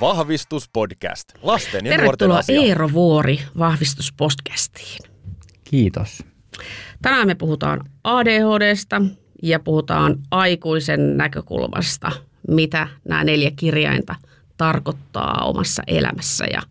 [0.00, 1.28] Vahvistuspodcast.
[1.42, 2.60] Lasten ja nuorten Tervetuloa asia.
[2.62, 4.98] Eero Vuori vahvistuspodcastiin.
[5.64, 6.24] Kiitos.
[7.02, 9.02] Tänään me puhutaan ADHDsta
[9.42, 12.12] ja puhutaan aikuisen näkökulmasta,
[12.48, 14.14] mitä nämä neljä kirjainta
[14.56, 16.44] tarkoittaa omassa elämässä.
[16.52, 16.62] Ja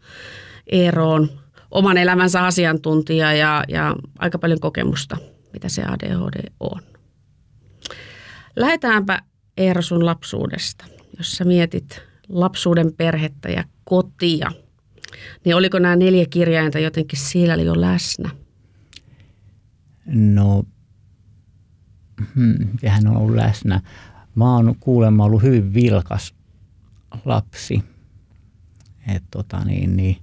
[0.71, 1.29] Eero on
[1.71, 5.17] oman elämänsä asiantuntija ja, ja aika paljon kokemusta,
[5.53, 6.81] mitä se ADHD on.
[8.55, 9.19] Lähdetäänpä
[9.57, 10.85] Eero sun lapsuudesta,
[11.17, 14.51] jos sä mietit lapsuuden perhettä ja kotia.
[15.45, 18.29] Niin oliko nämä neljä kirjainta jotenkin siellä jo läsnä?
[20.05, 20.63] No,
[22.35, 22.69] hmm,
[23.09, 23.81] on ollut läsnä.
[24.35, 26.33] Mä oon kuulemma ollut hyvin vilkas
[27.25, 27.83] lapsi.
[29.15, 30.17] Et tota niin, niin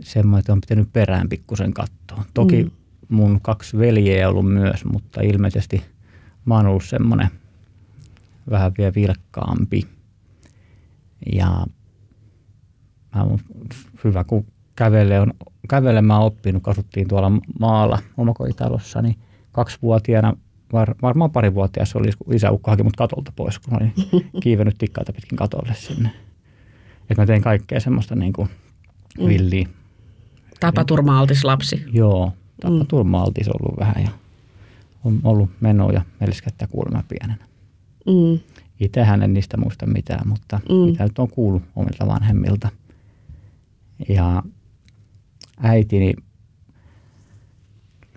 [0.00, 2.24] semmoinen, että on pitänyt perään pikkusen katsoa.
[2.34, 2.70] Toki mm.
[3.08, 5.82] mun kaksi veljeä on ollut myös, mutta ilmeisesti
[6.44, 7.28] mä oon ollut semmoinen
[8.50, 9.95] vähän vielä vilkkaampi.
[11.32, 11.66] Ja
[13.14, 13.38] mä oon
[14.04, 14.46] hyvä, kun
[14.76, 15.32] kävelee, on,
[15.68, 19.16] kävelemään oppinut, kun asuttiin tuolla maalla omakotitalossa, niin
[19.52, 20.36] kaksivuotiaana,
[20.72, 23.94] var, varmaan parivuotias oli, kun isäukko haki mut katolta pois, kun olin
[24.42, 26.10] kiivennyt tikkaita pitkin katolle sinne.
[27.10, 28.48] Et mä tein kaikkea semmoista niin kuin
[29.26, 29.68] villiä.
[30.60, 31.84] Tapaturma-altis lapsi.
[31.92, 34.10] Joo, tapaturma-altis ollut vähän ja
[35.04, 37.46] on ollut menoja melskättä kuulemma pienenä.
[38.06, 38.40] Mm.
[38.80, 40.74] Itsehän en niistä muista mitään, mutta Mm.
[40.74, 40.80] mm.
[40.80, 42.68] mitä nyt on kuullut omilta vanhemmilta.
[44.08, 44.42] Ja
[45.62, 46.14] äitini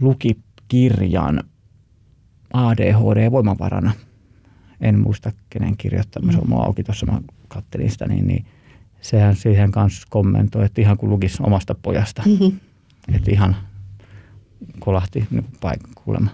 [0.01, 0.37] luki
[0.67, 1.43] kirjan
[2.53, 3.91] ADHD-voimavarana.
[4.81, 8.45] En muista kenen kirjoittama, se on mulla auki tuossa, mä kattelin sitä, niin, niin
[9.01, 12.23] sehän siihen kanssa kommentoi, että ihan kuin lukisi omasta pojasta.
[12.25, 12.59] Mm-hmm.
[13.15, 13.55] Että ihan
[14.79, 16.29] kolahti niin paikan kuulemma.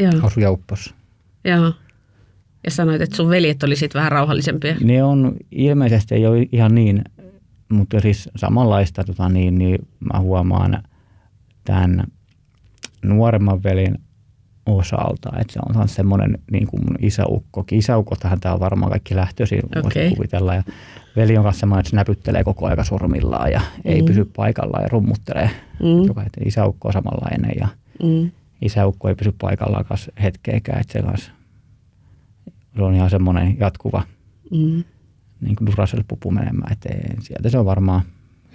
[0.00, 0.94] Joo, Asui uppossa.
[1.44, 1.72] joo.
[2.64, 4.76] Ja sanoit, että sun veljet oli sit vähän rauhallisempia.
[4.84, 7.04] Ne on ilmeisesti ei ole ihan niin,
[7.68, 9.78] mutta siis samanlaista tota, niin, niin
[10.12, 10.82] mä huomaan
[11.64, 12.04] tämän
[13.04, 13.98] nuoremman velin
[14.66, 17.78] osalta, että se on semmoinen niin kuin mun isäukkokin.
[17.78, 20.10] Isäukostahan tämä on varmaan kaikki lähtöisin, voisi Okei.
[20.10, 20.54] kuvitella.
[20.54, 20.62] Ja
[21.16, 23.90] veli on kanssa semmoinen, että se näpyttelee koko ajan sormillaan ja mm.
[23.92, 25.50] ei pysy paikallaan ja rummuttelee.
[25.82, 26.04] Mm.
[26.06, 27.68] Joka, että isäukko on samanlainen ja
[28.02, 28.30] Mm.
[28.62, 30.80] isäukko ei pysy paikallaan kanssa hetkeäkään.
[30.80, 31.32] Että se, kanssa,
[32.76, 34.02] se on ihan semmoinen jatkuva
[34.50, 34.84] Mm.
[35.40, 37.22] niin kuin Duracell-pupu menemään eteen.
[37.22, 38.02] Sieltä se on varmaan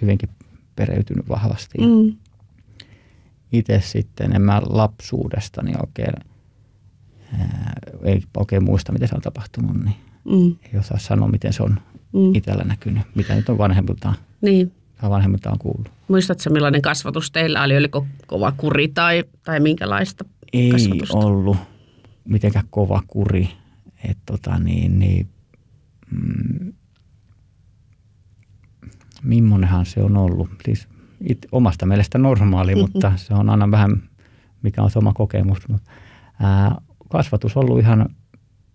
[0.02, 0.28] hyvinkin
[0.76, 1.78] pereytynyt vahvasti.
[1.78, 2.16] Mm.
[3.52, 6.14] Itse sitten en mä lapsuudestani oikein,
[7.38, 7.72] ää,
[8.04, 10.56] ei oikein muista, mitä se on tapahtunut, niin Mm.
[10.72, 11.80] ei osaa sanoa, miten se on
[12.12, 12.34] Mm.
[12.34, 14.72] itsellä näkynyt, mitä nyt on vanhemmiltaan, Niin.
[15.00, 15.90] tai vanhemmiltaan kuullut.
[16.08, 17.76] Muistatko millainen kasvatus teillä oli?
[17.76, 21.16] Oliko kova kuri tai, tai minkälaista Ei kasvatusta?
[21.18, 21.56] ollut
[22.24, 23.48] mitenkään kova kuri.
[24.04, 25.28] Et tota niin, niin,
[26.10, 26.72] mm,
[29.22, 30.50] mimmonenhan se on ollut?
[30.64, 30.88] Siis
[31.20, 34.02] it, omasta mielestä normaali, mutta se on aina vähän,
[34.62, 35.68] mikä on se oma kokemus.
[35.68, 35.82] Mut,
[36.40, 36.74] ää,
[37.08, 38.08] kasvatus on ollut ihan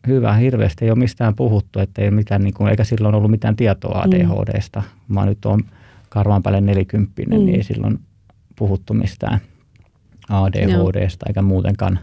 [0.07, 3.56] hyvä, hirveästi ei ole mistään puhuttu, että ei mitään, niin kuin, eikä silloin ollut mitään
[3.56, 4.12] tietoa Mm.
[4.12, 4.83] ADHDsta.
[5.07, 5.63] Mä nyt on
[6.09, 7.45] karvaan päälle nelikymppinen, Mm.
[7.45, 8.00] niin ei silloin
[8.56, 9.39] puhuttu mistään
[10.29, 12.00] ADHDsta eikä muutenkaan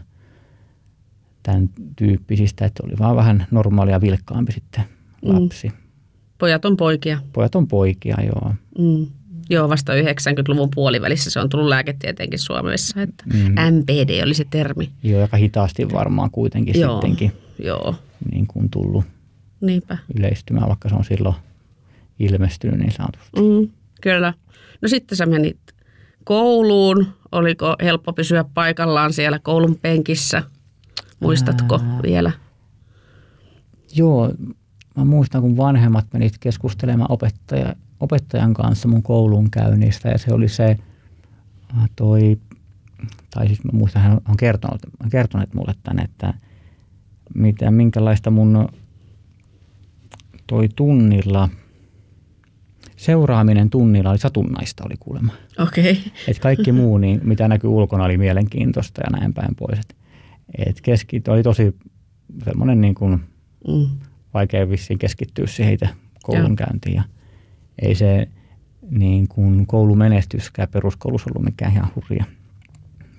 [1.43, 4.83] tämän tyyppisistä, että oli vaan vähän normaalia vilkkaampi sitten
[5.25, 5.33] Mm.
[5.43, 5.71] lapsi.
[6.37, 7.19] Pojat on poikia.
[7.33, 8.53] Pojat on poikia, joo.
[8.79, 9.07] Mm.
[9.49, 13.55] Joo, vasta 90-luvun puolivälissä se on tullut lääketieteenkin Suomessa, että Mm.
[13.77, 14.89] MPD oli se termi.
[15.03, 16.93] Joo, aika hitaasti varmaan kuitenkin Joo.
[16.93, 17.95] sittenkin Joo,
[18.31, 19.05] niin kuin tullut
[19.61, 19.97] niinpä.
[20.17, 21.35] yleistymään, vaikka se on silloin
[22.19, 23.41] ilmestynyt niin sanotusti.
[23.41, 23.69] Mm,
[24.01, 24.33] kyllä.
[24.81, 25.57] No sitten sä menit
[26.23, 27.07] kouluun.
[27.31, 30.43] Oliko helppo pysyä paikallaan siellä koulun penkissä?
[31.21, 31.99] Muistatko Ää.
[32.03, 32.31] vielä?
[33.95, 34.33] Joo,
[34.97, 40.49] mä muistan, kun vanhemmat menivät keskustelemaan opettaja, opettajan kanssa mun koulun käynnistä ja se oli
[40.49, 40.77] se
[41.77, 42.39] äh, toi,
[43.29, 44.81] tai siis mä muistan, hän on kertonut,
[45.11, 46.33] kertonut mulle tänne, että
[47.35, 48.69] mitä, minkälaista mun
[50.47, 51.49] toi tunnilla,
[52.95, 55.33] seuraaminen tunnilla oli satunnaista oli kuulemma.
[55.59, 55.91] Okei.
[55.91, 56.03] Okay.
[56.27, 59.79] Et kaikki muu, niin mitä näkyy ulkona, oli mielenkiintoista ja näin päin pois.
[59.79, 59.95] Et,
[60.67, 61.75] et keski, oli tosi
[62.45, 63.19] semmoinen niin kuin
[63.67, 63.87] Mm.
[64.33, 65.89] vaikea vissiin keskittyä itse
[66.23, 66.95] koulunkäyntiin.
[66.95, 67.03] Ja
[67.81, 68.27] ei se
[68.89, 72.25] niin kuin koulumenestyskään peruskoulussa ollut mikään ihan hurja.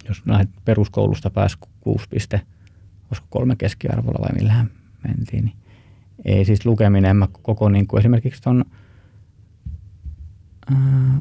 [0.09, 2.41] Jos lähdet peruskoulusta pääsi 6 piste,
[3.11, 4.71] olisiko kolme keskiarvolla vai millähän
[5.09, 5.57] mentiin, niin
[6.25, 8.65] ei siis lukeminen, mä koko niin kuin esimerkiksi tuon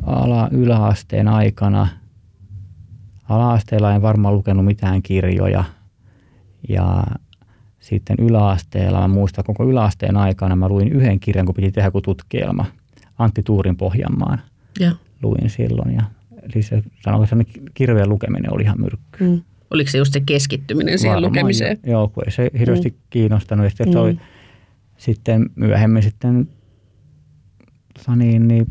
[0.03, 1.87] ala, yläasteen aikana,
[3.29, 5.63] ala-asteella en varmaan lukenut mitään kirjoja
[6.69, 7.03] ja
[7.79, 12.01] sitten yläasteella, mä muistan koko yläasteen aikana mä luin yhden kirjan, kun piti tehdä joku
[12.01, 12.65] tutkielma.
[13.17, 14.41] Antti Tuurin Pohjanmaan
[14.79, 14.91] Ja.
[15.23, 15.93] luin silloin.
[15.95, 16.01] Ja,
[16.41, 17.35] eli se, sanoiko se
[17.73, 19.23] kirveen lukeminen oli ihan myrkky.
[19.29, 19.41] Mm.
[19.71, 21.79] Oliko se just se keskittyminen siihen Varmaan lukemiseen?
[21.83, 22.95] jo- Joo, kun ei se hirveästi mm.
[23.09, 23.63] kiinnostanut.
[23.63, 23.93] Ja sitten Mm.
[23.93, 24.17] toi,
[24.97, 26.47] sitten myöhemmin sitten
[27.93, 28.67] tota niin, niin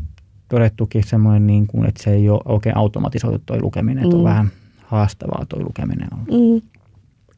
[0.49, 4.29] todettukin semmoinen, niin kuin, että se ei ole oikein automatisoitu toi lukeminen, että on Mm.
[4.29, 4.49] vähän
[4.85, 6.19] haastavaa toi lukeminen on.
[6.19, 6.61] Mm.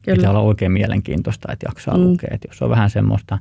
[0.04, 0.30] Pitää Kyllä.
[0.30, 2.00] olla oikein mielenkiintoista, että jaksaa Mm.
[2.02, 2.06] mm.
[2.08, 2.28] lukea.
[2.32, 3.38] Et jos on vähän semmoista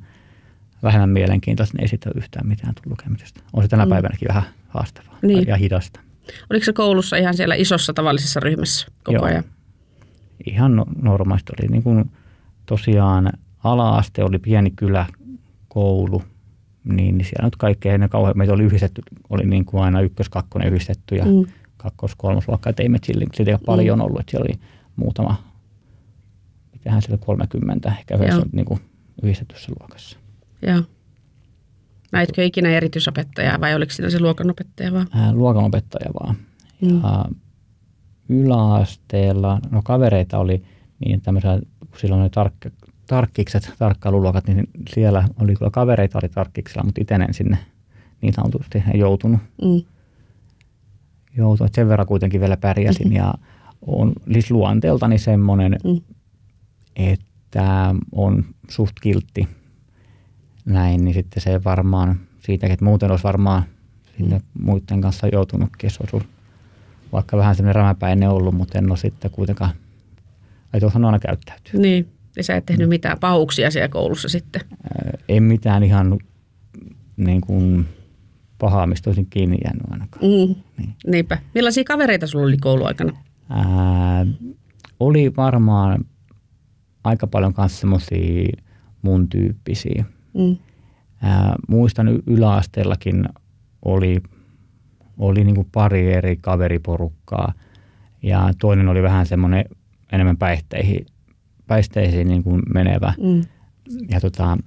[0.83, 3.41] vähemmän mielenkiintoista, niin ei sitä yhtään mitään tullut lukemisesta.
[3.53, 3.87] On se tänä Mm.
[3.87, 3.89] mm.
[3.89, 5.47] päivänäkin vähän haastavaa Niin.
[5.47, 5.99] ja hidasta.
[6.49, 9.25] Oliko se koulussa ihan siellä isossa tavallisessa ryhmässä koko Joo.
[9.25, 9.43] ajan?
[10.47, 12.11] Ihan no- normaalisti oli niin kuin
[12.65, 13.29] tosiaan
[13.63, 15.05] ala-aste oli pieni kylä,
[15.67, 16.23] koulu,
[16.83, 20.29] niin, niin siellä nyt kaikkea ne kauhean, meitä oli yhdistetty, oli niin kuin aina ykkös,
[20.29, 21.31] kakkonen yhdistetty ja mm.
[21.31, 21.45] Mm.
[21.77, 24.59] kakkos, kolmosluokka, että ei me sille, sille ei ole paljon ollut, että siellä oli
[24.95, 25.43] muutama,
[26.83, 28.79] mitähän siellä 30 ehkä yhdessä niin kuin
[29.23, 30.17] yhdistetyssä luokassa.
[30.61, 30.81] Joo.
[32.11, 35.07] Näitkö ikinä erityisopettajaa vai oliko siinä se luokanopettaja vaan?
[35.11, 36.35] Ää, luokanopettaja vaan.
[36.81, 37.01] Mm.
[37.01, 37.25] Ja
[38.29, 40.63] yläasteella, no kavereita oli
[41.05, 42.69] niin tämmöisiä, kun silloin oli tarkka,
[43.07, 47.57] tarkkikset, tarkkailuluokat, niin siellä oli kyllä kavereita oli tarkkiksella, mutta itse en sinne
[48.21, 49.41] niin sanotusti joutunut.
[49.61, 49.81] Mm.
[51.37, 51.73] joutunut.
[51.73, 53.17] Sen verran kuitenkin vielä pärjäsin Mm-hmm.
[53.17, 53.33] ja
[53.87, 56.01] on siis luonteeltani semmoinen, Mm.
[56.95, 59.47] Että on suht kiltti
[60.65, 63.63] näin, niin sitten se varmaan siitäkin, että muuten olisi varmaan
[64.17, 64.65] sinne Mm.
[64.65, 66.27] muiden kanssa joutunutkin, jos olisi
[67.11, 69.71] vaikka vähän semmoinen rämäpäinen ollut, mutta en ole sitten kuitenkaan,
[70.73, 71.79] ei osannut aina käyttäytyä.
[71.81, 72.07] Niin.
[72.35, 74.61] Ja sä et tehnyt mitään pahuuksia siellä koulussa sitten.
[75.29, 76.19] En mitään ihan
[77.17, 77.85] niin kuin
[78.59, 80.25] pahaa, mistä olisin kiinni jäänyt ainakaan.
[80.25, 80.55] Mm.
[80.77, 80.95] Niin.
[81.07, 81.37] Niinpä.
[81.55, 83.17] Millaisia kavereita sulla oli kouluaikana?
[83.49, 84.25] Ää,
[84.99, 86.05] oli varmaan
[87.03, 88.47] aika paljon kanssa semmoisia
[89.01, 90.05] mun tyyppisiä.
[90.33, 90.57] Mm.
[91.21, 93.25] Ää, muistan yläasteellakin
[93.85, 94.21] oli,
[95.17, 97.53] oli niinku pari eri kaveriporukkaa
[98.23, 99.65] ja toinen oli vähän semmoinen
[100.11, 101.05] enemmän päihteihin,
[101.67, 103.13] päihteisiin niinku menevä.
[103.21, 103.41] Mm.
[104.09, 104.57] Ja tota,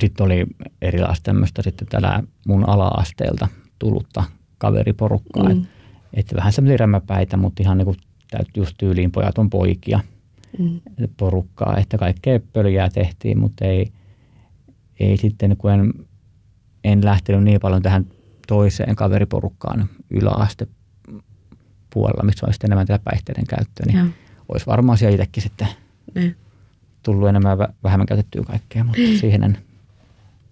[0.00, 0.46] sitten oli
[0.82, 3.48] erilaista tämmöistä sitten tällä mun ala-asteelta
[3.78, 4.24] tullutta
[4.58, 5.48] kaveriporukkaa.
[5.48, 5.66] Mm.
[6.14, 7.94] Että vähän semmoisia rämäpäitä, mutta ihan niinku
[8.56, 10.00] just tyyliin pojat on poikia
[10.58, 10.80] Mm.
[11.16, 13.92] porukkaa, että kaikkea pöljää tehtiin, mutta ei,
[15.00, 15.92] ei sitten, kun en,
[16.84, 18.06] en lähtenyt niin paljon tähän
[18.48, 20.66] toiseen kaveriporukkaan yläaste
[21.90, 24.06] puolella, missä olisi enemmän tätä päihteiden käyttöä, niin Joo.
[24.48, 25.68] olisi varmaan siellä itsekin sitten
[26.14, 26.36] Niin.
[27.02, 29.58] tullut enemmän vä- vähemmän käytettyä kaikkea, mutta siihen en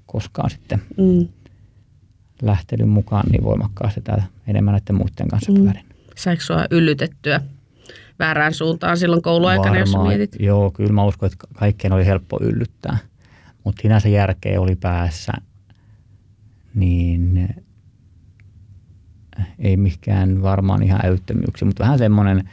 [0.06, 1.28] koskaan sitten Mm.
[2.42, 5.62] lähtenyt mukaan niin voimakkaasti täällä enemmän näiden muiden kanssa Mm.
[5.62, 5.84] pyörin.
[6.16, 7.40] Saiko sua yllytettyä
[8.22, 10.36] väärään suuntaan silloin kouluaikana, jos sä mietit?
[10.40, 12.98] Joo, kyllä mä uskon, että kaikkeen oli helppo yllyttää.
[13.64, 15.32] Mutta sinänsä järkeä oli päässä,
[16.74, 17.48] niin
[19.58, 22.50] ei mikään varmaan ihan älyttömyyksiä, mutta vähän semmoinen,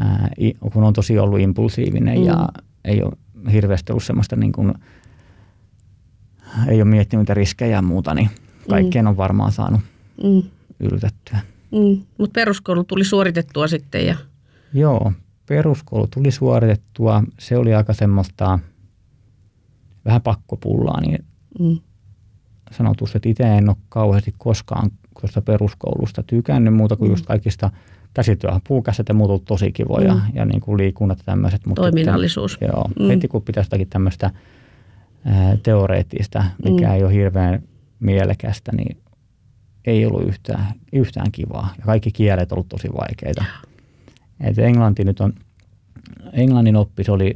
[0.00, 0.28] ää,
[0.72, 2.24] kun on tosi ollut impulsiivinen mm.
[2.24, 2.62] ja Mm.
[2.84, 3.12] ei ole
[3.52, 4.74] hirveästi ollut semmoista niin kuin,
[6.68, 8.30] ei ole miettinyt riskejä ja muuta, niin
[8.70, 9.80] kaikkeen on varmaan saanut
[10.22, 10.42] Mm.
[10.80, 11.38] yllytettyä.
[11.72, 12.02] Mm.
[12.18, 14.16] Mutta peruskoulu tuli suoritettua sitten ja
[14.74, 15.12] Joo,
[15.48, 17.22] peruskoulu tuli suoritettua.
[17.38, 18.58] Se oli aika semmoista
[20.04, 21.24] vähän pakkopullaa, niin
[21.60, 21.78] mm.
[22.70, 27.12] sanotusti, että itse en ole kauheasti koskaan tuosta peruskoulusta tykännyt muuta kuin Mm.
[27.12, 27.70] just kaikista
[28.14, 30.20] käsityöhön puukässet ja muut on tosi kivoja Mm.
[30.34, 31.66] ja niin kuin liikunnat ja tämmöiset.
[31.66, 32.50] Mutta toiminnallisuus.
[32.52, 33.08] Sitten, joo, Mm.
[33.08, 34.30] heti kun pitäisi jotakin tämmöistä
[35.24, 36.92] ää, teoreettista, mikä Mm.
[36.94, 37.62] ei ole hirveän
[38.00, 38.98] mielekästä, niin
[39.84, 41.68] ei ollut yhtään, yhtään kivaa.
[41.78, 43.44] Ja kaikki kielet on ollut tosi vaikeita.
[44.42, 45.32] Et englanti nyt on,
[46.32, 47.34] englannin oppi se oli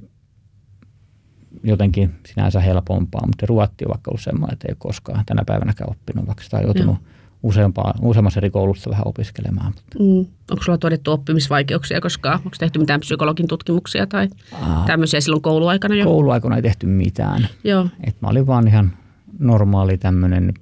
[1.65, 5.91] jotenkin sinänsä helpompaa, mutta ruotti on vaikka ollut semmoinen, että ei ole koskaan tänä päivänäkään
[5.91, 6.97] oppinut, vaikka sitä on joutunut
[7.43, 9.67] useampaa, useammassa eri koulussa vähän opiskelemaan.
[9.75, 10.27] Mutta, Mm.
[10.51, 12.39] Onko sulla todettu oppimisvaikeuksia koskaan?
[12.39, 16.05] Onko tehty mitään psykologin tutkimuksia tai aa, tämmöisiä silloin kouluaikana jo?
[16.05, 17.49] kouluaikana ei tehty mitään.
[17.65, 17.89] Joo.
[18.05, 18.93] Et mä olin vaan ihan
[19.39, 20.55] normaali tämmöinen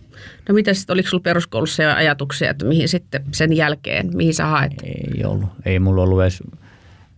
[0.49, 4.45] No mitä sitten, oliko sinulla peruskoulussa jo ajatuksia, että mihin sitten sen jälkeen, mihin sä
[4.45, 4.71] haet?
[4.83, 5.49] Ei ollut.
[5.65, 6.43] Ei mulla ollut edes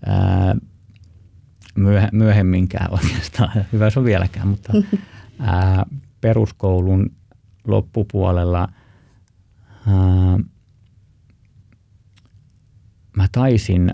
[0.05, 0.55] ää,
[1.75, 3.65] myöhe, myöhemminkään oikeastaan.
[3.73, 4.73] Hyvä se on vieläkään, mutta
[5.39, 5.85] ää,
[6.21, 7.11] peruskoulun
[7.67, 8.67] loppupuolella
[9.87, 10.39] ää,
[13.17, 13.93] mä taisin,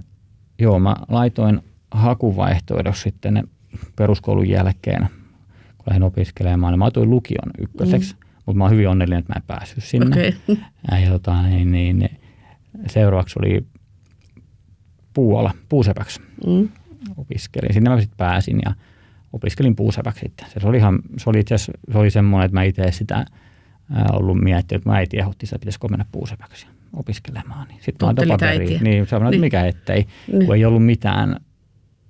[0.60, 1.62] joo mä laitoin
[1.92, 3.48] hakuvaihtoehdossa sitten
[3.96, 5.10] peruskoulun jälkeen,
[5.88, 8.20] lähdin opiskelemaan, niin mä laitoin lukion ykköseksi, mm.
[8.46, 10.08] mutta mä oon hyvin onnellinen, että mä en päässyt sinne.
[10.08, 10.58] Okay.
[11.04, 12.10] Ja, tota, niin, niin,
[12.88, 13.66] seuraavaksi oli
[15.14, 16.70] Puola, puusepäksi mm.
[17.18, 17.74] opiskelin.
[17.74, 18.76] Sinne mä sitten pääsin ja
[19.34, 20.48] opiskelin puusepäksi sitten.
[20.62, 23.26] Se oli, ihan, se oli itse se oli semmoinen, että mä itse sitä
[24.12, 27.68] ollut miettinyt, että mä äiti ehdotti sitä, pitäisikö mennä puusepäksi opiskelemaan.
[27.68, 29.42] Niin sitten mä paperi, niin sanoin, että niin.
[29.42, 30.46] mikä ettei, niin.
[30.46, 31.36] kun ei ollut mitään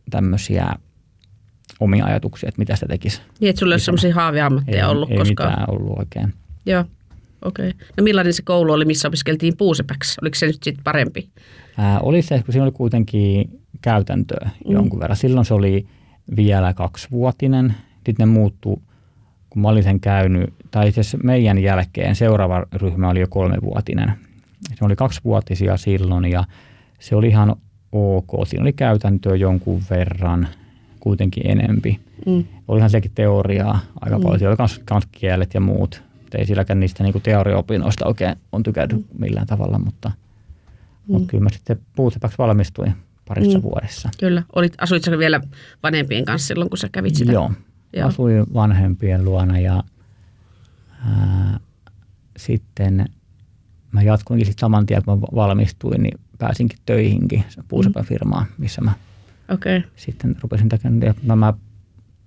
[0.10, 0.68] tämmöisiä
[1.80, 3.22] omia ajatuksia, että mitä sitä tekisi.
[3.40, 5.50] Niin, että sulla ei ole semmoisia haaveammatteja ei, ollut ei koskaan.
[5.50, 6.34] Ei mitään ollut oikein.
[6.66, 6.86] Joo,
[7.46, 7.70] okei.
[7.70, 7.88] Okay.
[7.98, 10.18] No millainen se koulu oli, missä opiskeltiin puusepäksi?
[10.22, 11.30] Oliko se nyt sitten parempi?
[11.78, 14.72] Ää, oli se, kun siinä oli kuitenkin käytäntöä mm.
[14.74, 15.18] jonkun verran.
[15.18, 15.88] Silloin se oli
[16.36, 17.74] vielä kaksivuotinen.
[17.96, 18.78] Sitten ne muuttui,
[19.50, 24.12] kun mä olin sen käynyt, tai asiassa meidän jälkeen seuraava ryhmä oli jo kolmevuotinen.
[24.76, 26.44] Se oli kaksivuotisia silloin ja
[27.00, 27.56] se oli ihan
[27.92, 28.48] ok.
[28.48, 30.48] Siinä oli käytäntöä jonkun verran,
[31.00, 32.00] kuitenkin enempi.
[32.26, 32.44] Mm.
[32.68, 34.24] Olihan sekin teoriaa aika mm.
[34.24, 34.40] paljon.
[34.40, 36.04] Siellä oli myös kielet ja muut.
[36.38, 39.22] Ei silläkään niistä niinku teoriaopinnoista oikein on tykännyt mm.
[39.22, 41.14] millään tavalla, mutta, mm.
[41.14, 42.94] mutta kyllä mä sitten puutepäksi valmistuin
[43.28, 43.64] parissa mm.
[43.64, 44.10] vuodessa.
[44.20, 44.44] Kyllä.
[44.56, 45.42] Olit, asuitko vielä
[45.84, 47.32] vanhempien kanssa silloin, kun sä kävit sitä?
[47.32, 47.52] Joo.
[47.94, 48.08] Joo.
[48.08, 49.84] Asuin vanhempien luona ja
[51.06, 51.60] ää,
[52.38, 53.06] sitten
[53.92, 58.92] mä jatkuinkin sitten saman tien, kun mä valmistuin, niin pääsinkin töihinkin puusepäfirmaan, missä mä
[59.50, 59.82] okay.
[59.96, 61.16] sitten rupesin tekemään.
[61.28, 61.54] Ja mä,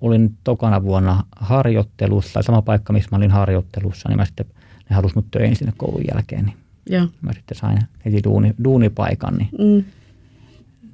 [0.01, 4.47] olin tokana vuonna harjoittelussa, sama paikka, missä mä olin harjoittelussa, niin mä sitten,
[4.91, 7.07] ne halusi mut töihin sinne koulun jälkeen, niin Joo.
[7.21, 9.85] mä sitten sain heti duuni, duunipaikan, niin, mm.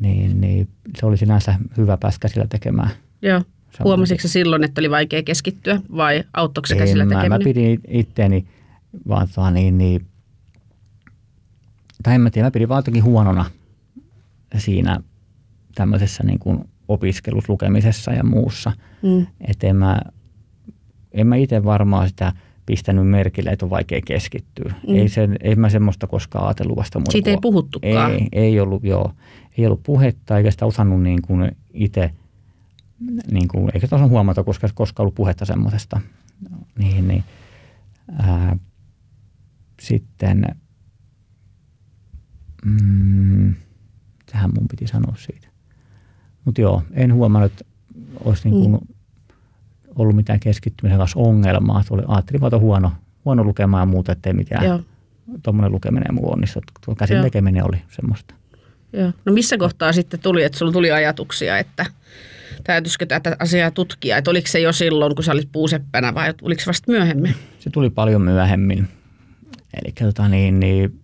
[0.00, 0.68] niin, niin,
[0.98, 2.90] se oli sinänsä hyvä päästä sillä tekemään.
[3.22, 3.42] Joo.
[3.84, 7.30] Huomasitko silloin, että oli vaikea keskittyä vai auttoiko se käsillä tekeminen?
[7.30, 8.46] Mä, mä pidin itteeni
[9.08, 10.06] vaan niin, niin
[12.02, 13.44] tai en mä tiedä, mä pidin vaan jotenkin huonona
[14.58, 15.00] siinä
[15.76, 18.72] tämmöisessä niin kuin opiskelussa, lukemisessa ja muussa.
[19.02, 19.26] Mm.
[19.40, 20.00] Että en mä,
[21.12, 22.32] en mä itse varmaan sitä
[22.66, 24.74] pistänyt merkille, että on vaikea keskittyä.
[24.88, 24.94] Mm.
[24.94, 27.12] Ei, se, ei mä semmoista koskaan ajatellut vasta muuta.
[27.12, 28.12] Siitä ei puhuttukaan?
[28.12, 29.12] Ei, ei ollut, joo.
[29.58, 32.10] Ei ollut puhetta eikä sitä osannut niin kuin itse,
[33.30, 36.00] niin kuin, eikä sitä osannut huomata, koska koskaan ollut puhetta semmoisesta.
[36.78, 37.24] Niin, niin,
[38.18, 38.56] ää,
[39.80, 40.46] sitten
[42.66, 43.54] Mm,
[44.32, 45.48] tähän mun piti sanoa siitä.
[46.46, 47.64] Mutta joo, en huomannut, että
[48.24, 48.94] olisi niin kuin mm.
[49.96, 51.82] ollut mitään keskittymisen kanssa ongelmaa.
[51.90, 52.92] Oli, ajattelin vaan, huono,
[53.24, 54.84] huono lukemaan ja muuta, ettei mitään
[55.42, 56.60] tuommoinen lukeminen muu onnistu.
[56.84, 57.24] Tuo käsin joo.
[57.24, 58.34] tekeminen oli semmoista.
[58.92, 59.12] Joo.
[59.24, 61.86] No missä kohtaa sitten tuli, että sulla tuli ajatuksia, että
[62.64, 64.16] täytyisikö tätä asiaa tutkia?
[64.16, 67.34] Että oliko se jo silloin, kun sä olit puuseppänä vai oliko se vasta myöhemmin?
[67.58, 68.88] Se tuli paljon myöhemmin.
[69.74, 71.00] Eli tota niin, niin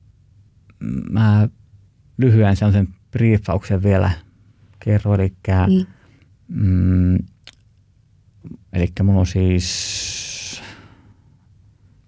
[1.10, 1.48] mä
[2.18, 4.10] lyhyen sellaisen briefauksen vielä
[4.84, 5.86] kerron, eli mm.
[6.48, 7.18] mm,
[8.72, 10.62] eli mulla on siis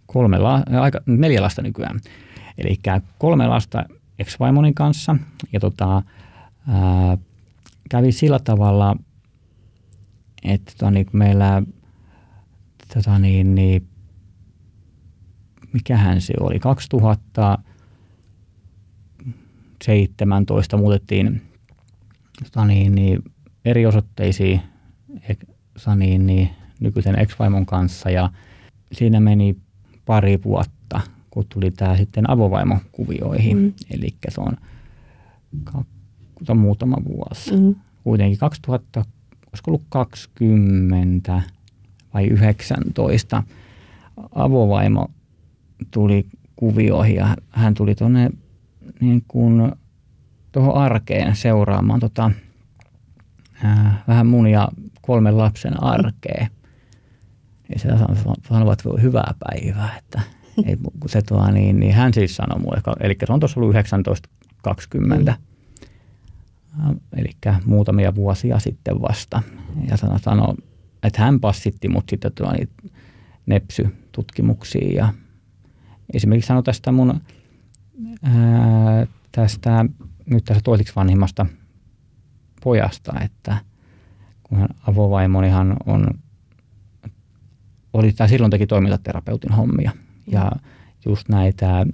[0.06, 2.00] kolme la, aika, neljä lasta nykyään.
[2.58, 2.78] Eli
[3.18, 3.84] kolme lasta
[4.18, 5.16] ex-vaimonin kanssa
[5.52, 6.02] ja tota,
[6.68, 7.18] ää,
[7.90, 8.96] kävi sillä tavalla,
[10.44, 11.62] että tota, niin, meillä
[12.94, 13.88] tota, niin, niin,
[15.72, 17.58] mikähän se oli, 2000
[19.84, 21.42] 17 muutettiin
[22.42, 23.22] tota niin, niin,
[23.64, 24.60] eri osoitteisiin
[25.96, 26.50] niin, niin,
[26.80, 28.30] nykyisen ex-vaimon kanssa ja
[28.92, 29.56] siinä meni
[30.04, 31.00] pari vuotta,
[31.30, 33.58] kun tuli tämä sitten avovaimo kuvioihin.
[33.58, 33.72] Mm.
[33.90, 34.56] Eli se on,
[36.44, 37.56] se on muutama vuosi.
[37.56, 37.74] Mm.
[38.04, 39.04] Kuitenkin 2000,
[39.46, 41.42] olisiko ollut 20
[42.14, 43.42] vai 19
[44.34, 45.10] avovaimo
[45.90, 46.26] tuli
[46.56, 48.30] kuvioihin ja hän tuli tuonne
[49.00, 49.72] niin kuin
[50.54, 52.30] tuohon arkeen seuraamaan tota,
[53.64, 54.68] ää, vähän mun ja
[55.02, 56.46] kolmen lapsen arkea.
[57.72, 57.88] Ja se
[58.84, 60.20] voi hyvää päivää, että
[60.66, 63.72] ei, kun se tuo, niin, niin, hän siis sanoi mulle, eli se on tuossa ollut
[63.72, 65.36] 1920,
[66.76, 67.00] mm.
[67.16, 67.30] eli
[67.64, 69.42] muutamia vuosia sitten vasta.
[69.90, 70.54] Ja sanoi, sano,
[71.02, 72.68] että hän passitti mut sitten tuo niin
[73.46, 75.14] nepsy-tutkimuksiin ja
[76.14, 77.20] esimerkiksi sanoi tästä mun
[78.22, 79.84] ää, tästä
[80.26, 81.46] nyt tässä toisiksi vanhimmasta
[82.64, 83.56] pojasta, että
[84.42, 86.06] kun avovaimonihan on,
[87.92, 89.90] oli, tai silloin teki toimintaterapeutin hommia.
[90.26, 90.52] Ja
[91.06, 91.86] just näitä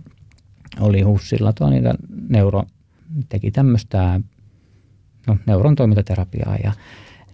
[0.80, 1.94] oli Hussilla tuo niitä
[2.28, 2.64] neuro,
[3.28, 4.20] teki tämmöistä
[5.26, 6.72] no, neuron toimintaterapiaa ja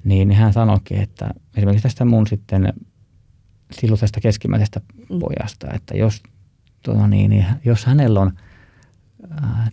[0.04, 2.72] niin hän sanoikin, että esimerkiksi tästä mun sitten
[3.72, 5.18] silloisesta keskimmäisestä mm.
[5.18, 6.22] pojasta, että jos,
[6.82, 8.32] tuota niin, niin, jos hänellä on,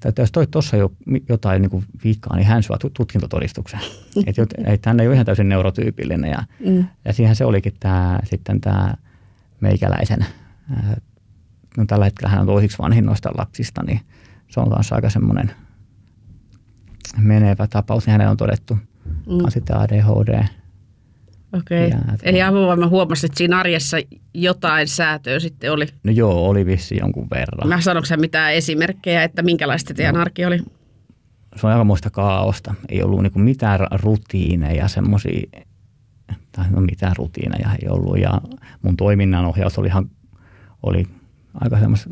[0.06, 0.92] että jos toi tuossa jo
[1.30, 3.80] jotain niin kuin viikkaa, niin hän saa tutkintotodistuksen.
[4.28, 6.32] että, että hän ei ole ihan täysin neurotyypillinen.
[6.32, 6.86] Ja, mm.
[7.06, 8.94] ja siihen se olikin tämä, sitten tämä
[9.60, 10.26] meikäläisen,
[11.78, 14.00] no tällä hetkellä hän on toisiksi vanhin noista lapsista, niin
[14.48, 15.52] se on kanssa aika semmoinen
[17.18, 19.50] menevä tapaus, niin hänellä on todettu mm.
[19.50, 20.46] sitten ADHD.
[21.54, 21.88] Okei.
[21.88, 22.00] Okay.
[22.24, 23.98] Eli avovoima huomasi, että siinä arjessa
[24.34, 25.86] jotain säätöä sitten oli.
[26.04, 27.70] No joo, oli vissi jonkun verran.
[27.70, 30.60] Mä sanonko sä mitään esimerkkejä, että minkälaista teidän no, arki oli?
[31.56, 32.74] Se on aika muista kaaosta.
[32.90, 35.42] Ei ollut niinku mitään rutiineja, semmoisia,
[36.52, 38.20] tai no mitään rutiineja ei ollut.
[38.20, 38.42] Ja
[38.82, 40.10] mun toiminnanohjaus oli, ihan,
[40.84, 41.06] oli
[41.62, 42.10] aika semmoista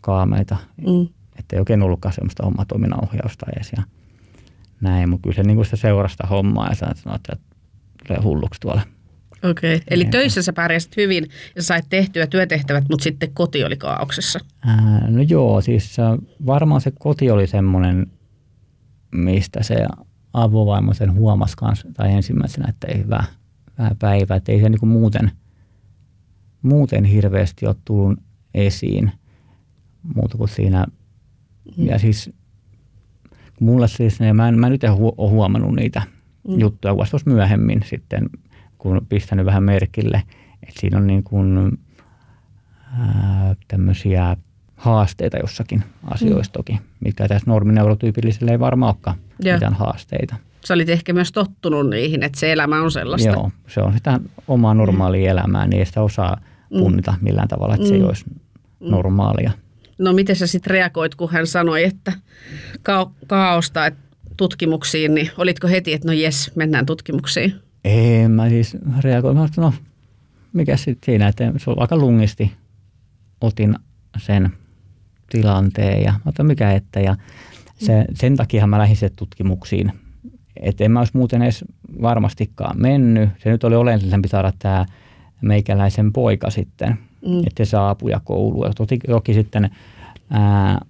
[0.00, 1.08] kaameita, mm.
[1.38, 3.72] että ei oikein ollutkaan semmoista omaa toiminnanohjausta edes.
[3.76, 3.82] Ja
[4.80, 7.36] näin, mutta kyllä se, niin se seurasta hommaa ja sanoi, että
[8.22, 8.82] hulluksi tuolla.
[9.50, 9.86] Okei, okay.
[9.90, 14.40] eli töissä sä pärjäsit hyvin ja sait tehtyä työtehtävät, mutta sitten koti oli kaauksessa.
[14.66, 15.96] Ää, no joo, siis
[16.46, 18.06] varmaan se koti oli semmoinen,
[19.10, 19.76] mistä se
[20.32, 23.24] avovaimo sen huomasi kanssa, tai ensimmäisenä, että ei hyvä,
[23.78, 25.30] hyvä päivä, että ei se niinku muuten,
[26.62, 28.18] muuten hirveästi ole tullut
[28.54, 29.12] esiin
[30.14, 30.86] muuta kuin siinä.
[31.76, 31.86] Mm.
[31.86, 32.30] Ja siis
[33.60, 36.02] mulla siis, mä en, mä en nyt ole huomannut niitä
[36.48, 36.60] mm.
[36.60, 38.30] juttuja vasta myöhemmin sitten,
[38.78, 40.22] kun pistänyt vähän merkille,
[40.62, 41.78] että siinä on niin kuin,
[42.98, 44.36] ää, tämmöisiä
[44.76, 46.52] haasteita jossakin asioissa mm.
[46.52, 49.54] toki, mikä tässä normineurotyypilliselle ei varmaan olekaan ja.
[49.54, 50.36] mitään haasteita.
[50.64, 53.28] Sä olit ehkä myös tottunut niihin, että se elämä on sellaista.
[53.28, 55.38] Joo, se on sitä omaa normaalia mm.
[55.38, 56.36] elämää, niin ei sitä osaa
[56.70, 56.78] mm.
[56.78, 57.88] punnita millään tavalla, että mm.
[57.88, 58.06] se ei mm.
[58.06, 58.24] olisi
[58.80, 59.50] normaalia.
[59.98, 62.12] No miten sä sitten reagoit, kun hän sanoi, että
[62.82, 64.03] ka- kaaosta että
[64.36, 67.54] tutkimuksiin, niin olitko heti, että no jes, mennään tutkimuksiin?
[67.84, 69.72] Ei, mä siis reagoin, mä no
[70.52, 72.52] mikä sitten siinä, että se on aika lungisti
[73.40, 73.74] otin
[74.16, 74.50] sen
[75.30, 77.16] tilanteen ja mä mikä että ja
[77.76, 79.92] se, sen takia mä lähdin tutkimuksiin.
[80.60, 81.64] Että en mä olisi muuten edes
[82.02, 83.30] varmastikaan mennyt.
[83.42, 84.86] Se nyt oli olennaisempaa saada tämä
[85.40, 87.38] meikäläisen poika sitten, mm.
[87.38, 88.72] että se saa apuja kouluun.
[88.76, 89.70] Toki, toki sitten
[90.30, 90.80] ää,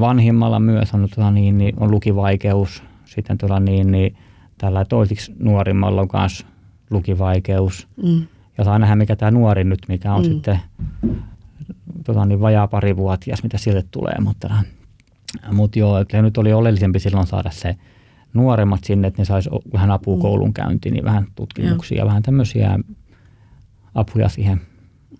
[0.00, 2.82] vanhimmalla myös on, niin, niin, on lukivaikeus.
[3.10, 4.16] Sitten tuota, niin, niin,
[4.58, 6.46] tällä toisiksi nuorimmalla on myös
[6.90, 7.88] lukivaikeus.
[8.02, 8.26] Mm.
[8.58, 10.28] Ja saa nähdä, mikä tämä nuori nyt, mikä on mm.
[10.28, 10.60] sitten
[12.04, 14.14] tota, niin vajaa parivuotias, mitä sille tulee.
[14.20, 14.54] Mutta,
[15.52, 17.76] mutta joo, että nyt oli oleellisempi silloin saada se
[18.34, 20.22] nuoremmat sinne, että ne saisi vähän apua mm.
[20.22, 22.78] koulun käyntiin, niin vähän tutkimuksia ja vähän tämmöisiä
[23.94, 24.60] apuja siihen,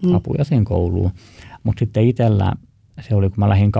[0.07, 0.14] mm.
[0.14, 1.11] apuja siihen kouluun.
[1.62, 2.53] Mutta sitten itsellä
[3.00, 3.72] se oli, kun mä lähdin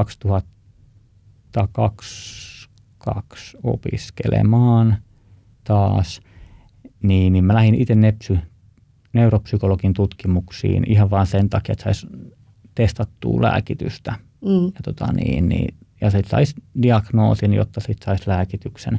[3.05, 4.97] 2022 opiskelemaan
[5.65, 6.21] taas,
[7.03, 8.39] niin, niin mä lähdin itse nepsy,
[9.13, 12.07] neuropsykologin tutkimuksiin ihan vain sen takia, että saisi
[12.75, 14.15] testattua lääkitystä.
[14.45, 14.65] Mm.
[14.65, 18.99] Ja, tota, niin, niin, ja sitten saisi diagnoosin, jotta sitten saisi lääkityksen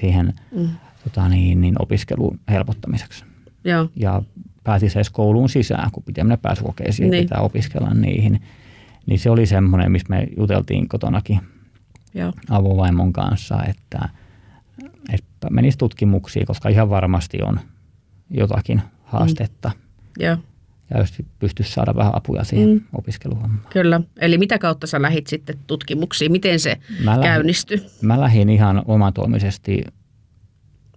[0.00, 0.68] siihen mm.
[1.04, 3.24] tota, niin, niin, opiskelun helpottamiseksi.
[3.64, 3.88] Joo.
[3.96, 4.22] Ja
[4.64, 7.24] pääsisi edes kouluun sisään, kun pitää mennä pääsykokeisiin niin.
[7.24, 8.42] pitää opiskella niihin.
[9.06, 11.40] Niin se oli semmoinen, missä me juteltiin kotonakin
[12.14, 12.32] Joo.
[12.50, 14.08] avovaimon kanssa, että,
[15.12, 17.60] että menisi tutkimuksiin, koska ihan varmasti on
[18.30, 19.70] jotakin haastetta.
[19.74, 20.24] Mm.
[20.24, 20.36] Joo.
[20.90, 22.80] Ja jos pystyisi saada vähän apuja siihen mm.
[22.92, 23.66] opiskeluhommaan.
[23.70, 24.00] Kyllä.
[24.20, 26.32] Eli mitä kautta sä lähit sitten tutkimuksiin?
[26.32, 27.86] Miten se mä käynnistyi?
[28.02, 29.84] Mä lähdin ihan omatoimisesti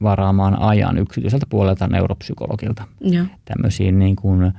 [0.02, 2.84] varaamaan ajan yksityiseltä puolelta neuropsykologilta.
[3.02, 3.26] Joo.
[3.46, 4.54] Tämmöisiin niin kuin,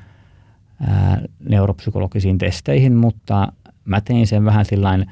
[0.87, 3.53] ää, neuropsykologisiin testeihin, mutta
[3.85, 5.11] mä tein sen vähän sillain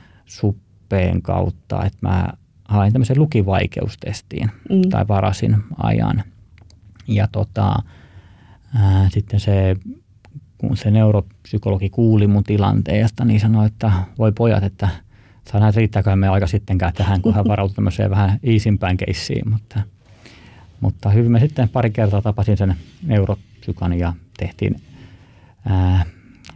[0.86, 2.28] suppeen kautta, että mä
[2.68, 4.88] hain tämmöisen lukivaikeustestiin mm.
[4.90, 6.22] tai varasin ajan.
[7.08, 7.82] Ja tota,
[8.74, 9.76] ää, sitten se,
[10.58, 14.88] kun se neuropsykologi kuuli mun tilanteesta, niin sanoi, että voi pojat, että
[15.50, 19.80] saa nähdä, riittääkö me aika sittenkään tähän, kun hän varautui tämmöiseen vähän iisimpään keissiin, mutta–
[20.80, 24.80] mutta hyvin me sitten pari kertaa tapasin sen neuropsykan ja tehtiin
[25.66, 26.04] ää,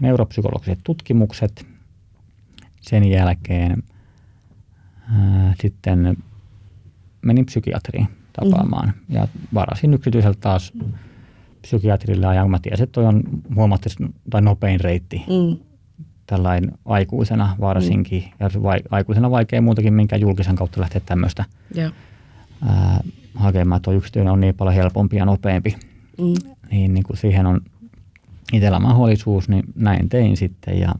[0.00, 1.66] neuropsykologiset tutkimukset.
[2.80, 3.82] Sen jälkeen
[5.12, 6.16] ää, sitten
[7.22, 9.14] menin psykiatriin tapaamaan mm.
[9.14, 10.72] ja varasin yksityiseltä taas
[11.62, 13.22] psykiatrille ja mä tiesin, että toi on
[13.54, 15.64] huomattavasti tai nopein reitti mm.
[16.26, 18.22] tällainen aikuisena varsinkin.
[18.22, 18.30] Mm.
[18.40, 21.44] Ja vai, aikuisena vaikea muutakin minkä julkisen kautta lähteä tämmöistä
[21.76, 21.92] yeah
[23.34, 25.76] hakemaan, tuo yksityinen on niin paljon helpompi ja nopeampi.
[26.18, 26.52] Mm.
[26.70, 27.60] Niin, niin kuin siihen on
[28.52, 30.78] itsellä mahdollisuus, niin näin tein sitten.
[30.78, 30.94] Ja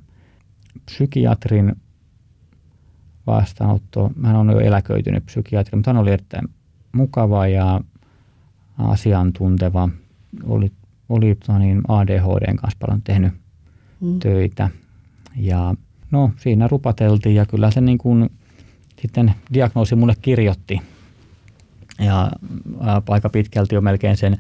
[0.85, 1.77] psykiatrin
[3.31, 6.49] vastaanotto, hän on jo eläköitynyt psykiatri, mutta hän oli erittäin
[6.93, 7.81] mukava ja
[8.79, 9.88] asiantunteva.
[10.45, 10.73] Oli
[11.11, 13.33] oli tota niin, ADHDn kanssa paljon tehnyt
[14.01, 14.19] mm.
[14.19, 14.71] töitä.
[15.37, 15.75] Ja
[16.11, 18.31] no siinä rupateltiin ja kyllä se niin kuin,
[19.03, 20.81] sitten diagnoosi mulle kirjoitti.
[21.99, 22.31] Ja
[22.81, 24.37] ää, aika pitkälti jo melkein sen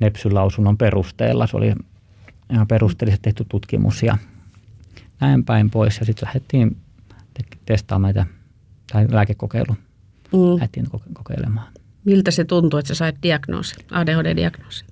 [0.00, 1.46] nepsylausunnon perusteella.
[1.46, 1.72] Se oli
[2.52, 4.18] ihan perusteellisesti tehty tutkimus ja
[5.20, 5.98] näin päin pois.
[5.98, 6.76] Ja sitten lähdettiin
[7.66, 8.26] testaamaan meitä,
[8.92, 9.76] tai lääkekokeilu.
[10.32, 10.54] Mm.
[10.54, 11.72] Lähdettiin kokeilemaan.
[12.04, 14.84] Miltä se tuntui, että sä sait diagnoosi, ADHD-diagnoosi?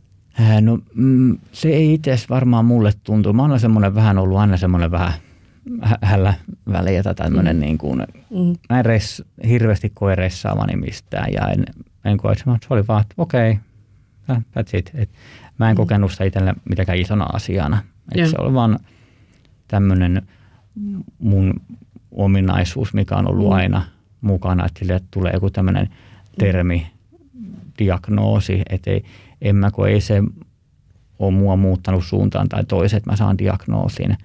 [0.61, 3.33] No mm, se ei itse varmaan mulle tuntu.
[3.33, 5.13] Mä olen semmoinen vähän ollut aina semmoinen vähän
[6.03, 6.35] hällä
[6.73, 7.61] väliä tai tämmöinen mm.
[7.61, 7.99] niin kuin,
[8.31, 8.55] mm.
[8.71, 11.65] mä en res, hirveästi koe ressaavani mistään ja en,
[12.05, 13.59] en koe, että se oli vaan, että okei,
[14.29, 14.91] okay, that's it.
[14.95, 15.11] Et
[15.59, 15.77] mä en mm.
[15.77, 17.83] kokenut sitä itselle mitenkään isona asiana.
[18.15, 18.79] Et se oli vaan
[19.69, 20.23] tämmöinen
[21.19, 21.55] mun
[22.17, 23.53] ominaisuus, mikä on ollut mm.
[23.53, 23.83] aina
[24.21, 25.89] mukana, että sille tulee joku tämmöinen
[26.39, 26.87] termi,
[27.79, 29.05] diagnoosi, että ei,
[29.41, 30.23] en mä koe, ei se
[31.19, 34.17] ole mua muuttanut suuntaan tai toiset, että mä saan diagnoosin.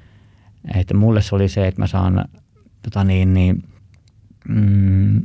[0.75, 2.25] Että mulle se oli se, että mä saan
[2.81, 3.63] tota niin, niin,
[4.49, 5.17] mm,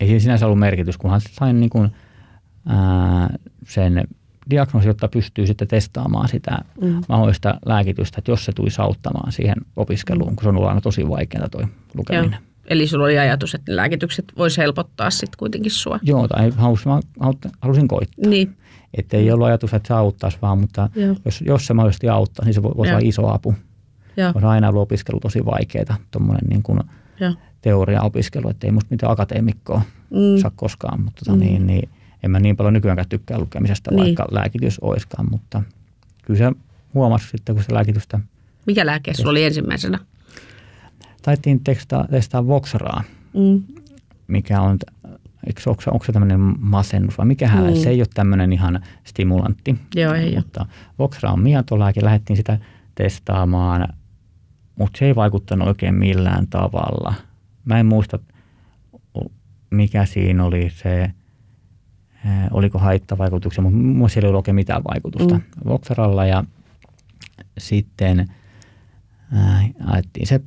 [0.00, 1.90] ei siinä sinänsä ollut merkitys, kunhan sain niin kuin,
[2.66, 3.36] ää,
[3.68, 4.08] sen
[4.50, 7.00] diagnoosi, jotta pystyy sitten testaamaan sitä mm.
[7.08, 11.08] mahdollista lääkitystä, että jos se tulisi auttamaan siihen opiskeluun, kun se on ollut aina tosi
[11.08, 12.30] vaikeaa toi lukeminen.
[12.30, 12.40] Joo.
[12.66, 15.98] Eli sulla oli ajatus, että lääkitykset voisi helpottaa sitten kuitenkin sua.
[16.02, 16.92] Joo, tai halusin,
[17.60, 18.30] halusin koittaa.
[18.30, 18.56] Niin.
[18.94, 20.88] Että ei ollut ajatus, että se auttaisi vaan, mutta
[21.24, 23.54] jos, jos se mahdollisesti auttaa, niin se voisi olla iso apu.
[24.16, 24.32] Joo.
[24.34, 26.80] On aina ollut opiskelu tosi vaikeaa, tuommoinen niin kuin
[27.60, 30.40] teoria-opiskelu, että ei musta mitään akateemikkoa mm.
[30.42, 31.42] saa koskaan, mutta tota, mm.
[31.42, 31.88] niin, niin,
[32.22, 34.04] en mä niin paljon nykyäänkään tykkää lukemisesta, niin.
[34.04, 35.62] vaikka lääkitys oiskaan, mutta
[36.22, 36.52] kyllä se
[36.94, 38.20] huomasi sitten, kun se lääkitystä...
[38.66, 39.98] Mikä lääke sulla oli ensimmäisenä?
[41.22, 43.02] taittiin testaa, testaa Voxraa,
[43.34, 43.62] mm.
[44.28, 44.78] mikä on,
[45.46, 47.74] eikö, onko, onko se tämmöinen masennus vai mikä mm.
[47.74, 49.76] se ei ole tämmöinen ihan stimulantti.
[49.94, 50.66] Joo, ei mutta
[50.98, 52.58] Voxra on miatolääke, lähdettiin sitä
[52.94, 53.88] testaamaan,
[54.76, 57.14] mutta se ei vaikuttanut oikein millään tavalla.
[57.64, 58.18] Mä en muista,
[59.70, 61.10] mikä siinä oli se,
[62.50, 65.42] oliko haittavaikutuksia, mutta mun siellä ei ollut oikein mitään vaikutusta mm.
[65.64, 66.44] Voxralla ja
[67.58, 68.20] sitten
[69.36, 70.40] äh, ajettiin se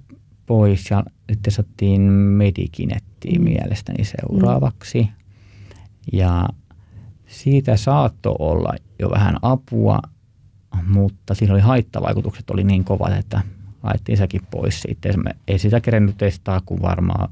[0.46, 3.44] pois ja sitten sattiin Medikinettiin mm.
[3.44, 5.02] mielestäni seuraavaksi.
[5.02, 5.10] Mm.
[6.14, 6.50] Ja
[7.28, 10.00] siitä saattoi olla jo vähän apua,
[10.88, 13.42] mutta siinä oli haittavaikutukset oli niin kovat, että
[13.84, 15.10] laitettiin sekin pois siitä.
[15.48, 17.30] Ei sitä kerennyt testaa kuin varmaan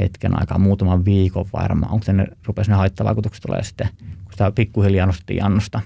[0.00, 1.92] hetken aikaa, muutaman viikon varmaan.
[1.92, 5.80] Onko ne, rupesi ne haittavaikutukset tulee sitten, kun sitä pikkuhiljaa nostettiin jannosta.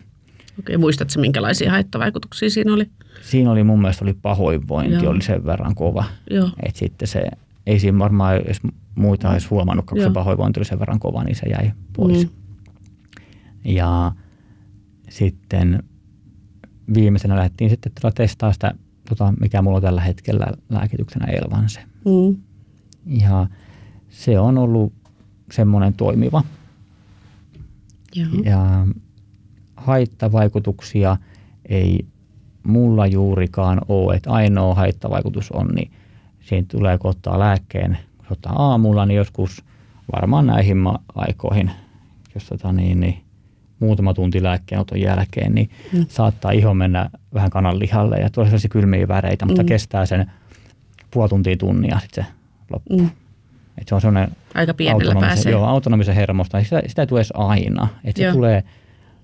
[0.58, 2.90] Okei, muistatko minkälaisia haittavaikutuksia siinä oli?
[3.22, 5.10] Siinä oli mun mielestä oli pahoinvointi, Joo.
[5.10, 6.04] oli sen verran kova.
[6.30, 6.50] Joo.
[6.66, 7.26] Että sitten se,
[7.66, 8.60] ei siinä varmaan edes
[8.94, 12.26] muita olisi huomannut, kun se pahoinvointi oli sen verran kova, niin se jäi pois.
[12.26, 12.32] Mm.
[13.64, 14.12] Ja
[15.08, 15.82] sitten
[16.94, 18.74] viimeisenä lähdettiin sitten tulla testaa sitä,
[19.08, 21.80] tota, mikä mulla on tällä hetkellä lääkityksenä Elvanse.
[22.04, 22.36] Mm.
[23.06, 23.46] Ja
[24.14, 24.92] se on ollut
[25.52, 26.42] semmoinen toimiva.
[28.14, 28.28] Joo.
[28.44, 28.86] Ja
[29.76, 31.16] haittavaikutuksia
[31.68, 32.06] ei
[32.62, 35.90] mulla juurikaan ole, että ainoa haittavaikutus on, niin
[36.40, 39.64] siinä tulee kun ottaa lääkkeen, kun ottaa aamulla, niin joskus
[40.12, 40.78] varmaan näihin
[41.14, 41.70] aikoihin,
[42.34, 43.20] jos tota niin, niin
[43.80, 46.06] muutama tunti lääkkeenoton jälkeen, niin mm.
[46.08, 49.66] saattaa iho mennä vähän kananlihalle ja tulee sellaisia kylmiä väreitä, mutta mm.
[49.66, 50.30] kestää sen
[51.10, 52.30] puoli tuntia tunnia sitten se
[52.70, 52.98] loppu.
[52.98, 53.10] Mm.
[53.78, 55.52] Et se on sellainen Aika pienellä pääsee.
[55.52, 56.64] Joo, autonomisen hermosta.
[56.64, 57.88] Sitä, sitä ei tule edes aina.
[58.04, 58.64] Et se, tulee,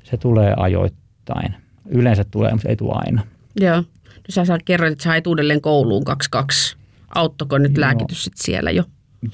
[0.03, 1.55] se tulee ajoittain.
[1.87, 3.23] Yleensä tulee, mutta ei tule aina.
[3.61, 3.77] Joo.
[3.77, 3.85] No
[4.29, 6.77] sä, sä kerroit, että sä hait uudelleen kouluun 22.
[7.15, 7.81] Auttoiko nyt Joo.
[7.81, 8.85] lääkitys sit siellä jo?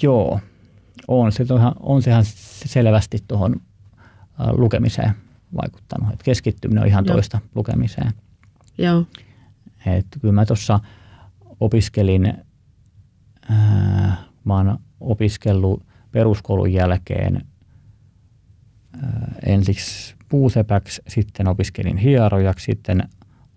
[0.03, 0.41] Joo,
[1.09, 1.33] on.
[1.33, 2.25] Se on, on sehän
[2.67, 3.61] selvästi tuohon
[4.53, 5.11] lukemiseen
[5.63, 6.13] vaikuttanut.
[6.13, 7.15] Et keskittyminen on ihan Joo.
[7.15, 8.13] toista lukemiseen.
[8.79, 9.05] Joo.
[9.87, 10.81] Et kyllä mä tuossa
[11.61, 12.35] opiskelin,
[13.51, 17.47] ää, mä oon opiskellut peruskoulun jälkeen
[19.47, 23.09] ensiksi puusepäksi, sitten opiskelin hierojaksi, sitten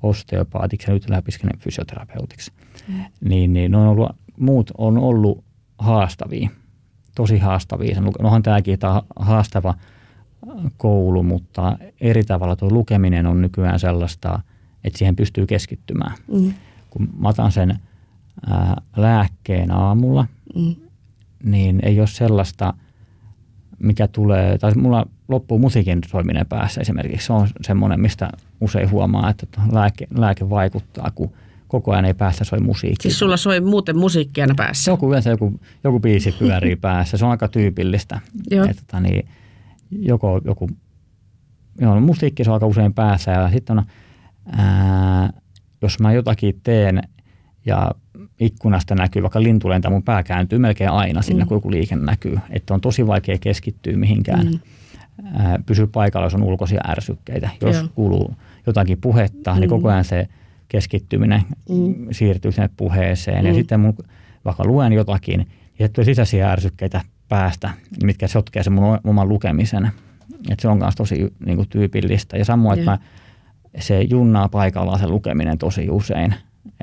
[0.04, 2.52] osteopaatiksi ja nyt opiskelen fysioterapeutiksi.
[2.88, 3.06] Mm.
[3.30, 5.44] Niin, niin on ollut, muut on ollut
[5.78, 6.50] haastavia,
[7.16, 8.02] tosi haastavia.
[8.20, 9.76] Onhan tämäkin tämä haastava
[10.78, 14.40] koulu, mutta eri tavalla tuo lukeminen on nykyään sellaista,
[14.84, 16.16] että siihen pystyy keskittymään.
[16.28, 16.54] Mm.
[16.90, 17.80] Kun mä otan sen
[18.50, 20.26] ää, lääkkeen aamulla,
[20.56, 20.76] mm.
[21.44, 22.74] Niin ei ole sellaista,
[23.80, 27.28] mikä tulee, tai mulla loppuu musiikin soiminen päässä esimerkiksi.
[27.28, 28.30] Se on semmoinen, mistä
[28.62, 31.32] usein huomaa, että lääke, lääke vaikuttaa, kun
[31.68, 33.04] koko ajan ei päässä soi musiikki.
[33.04, 34.92] Siis sulla soi muuten musiikki aina päässä?
[34.92, 37.18] Joku yleensä joku, joku biisi pyörii päässä.
[37.18, 38.20] Se on aika tyypillistä.
[38.52, 38.66] Joo.
[38.66, 39.28] Että, tota, niin,
[39.92, 40.70] joko joku
[41.82, 43.86] joo, musiikki se on aika usein päässä ja sitten on,
[44.46, 45.34] ää,
[45.82, 47.02] jos mä jotakin teen
[47.70, 47.92] ja
[48.40, 51.48] ikkunasta näkyy, vaikka lintu lentää, mun pää kääntyy melkein aina sinne, mm.
[51.48, 52.40] kun joku liike näkyy.
[52.50, 54.46] Että on tosi vaikea keskittyä mihinkään.
[54.46, 54.60] Mm.
[55.34, 57.50] Ää, pysyä paikalla, jos on ulkoisia ärsykkeitä.
[57.62, 57.88] Jos Joo.
[57.96, 58.34] kuuluu
[58.68, 59.62] jotakin puhetta, niin mm.
[59.62, 60.28] niin koko ajan se
[60.68, 61.96] keskittyminen mm.
[62.12, 63.44] siirtyy sinne puheeseen.
[63.44, 63.48] Mm.
[63.48, 63.94] Ja sitten mun,
[64.46, 65.48] vaikka luen jotakin,
[65.80, 67.70] niin tulee sisäisiä ärsykkeitä päästä,
[68.04, 69.92] mitkä sotkee sen mun oman lukemisen.
[70.50, 72.38] Et se on myös tosi niin kuin, tyypillistä.
[72.38, 72.98] Ja samoin, että mä,
[73.80, 76.36] se junnaa paikallaan se lukeminen tosi usein.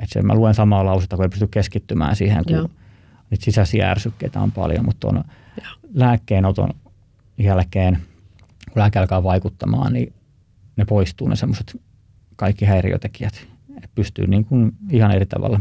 [0.03, 2.69] Et se, mä luen samaa lausetta, kun ei pysty keskittymään siihen, kun Joo.
[3.29, 5.23] nyt sisäisiä ärsykkeitä on paljon, mutta on
[5.93, 6.69] lääkkeenoton
[7.37, 7.97] jälkeen,
[8.73, 10.13] kun lääke alkaa vaikuttamaan, niin
[10.75, 11.81] ne poistuu ne semmoiset
[12.35, 13.47] kaikki häiriötekijät.
[13.83, 15.59] Et pystyy niin kuin ihan eri tavalla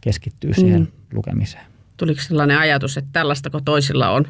[0.00, 0.86] keskittyä siihen mm.
[1.12, 1.64] lukemiseen.
[1.96, 4.24] Tuliko sellainen ajatus, että tällaista kun toisilla on,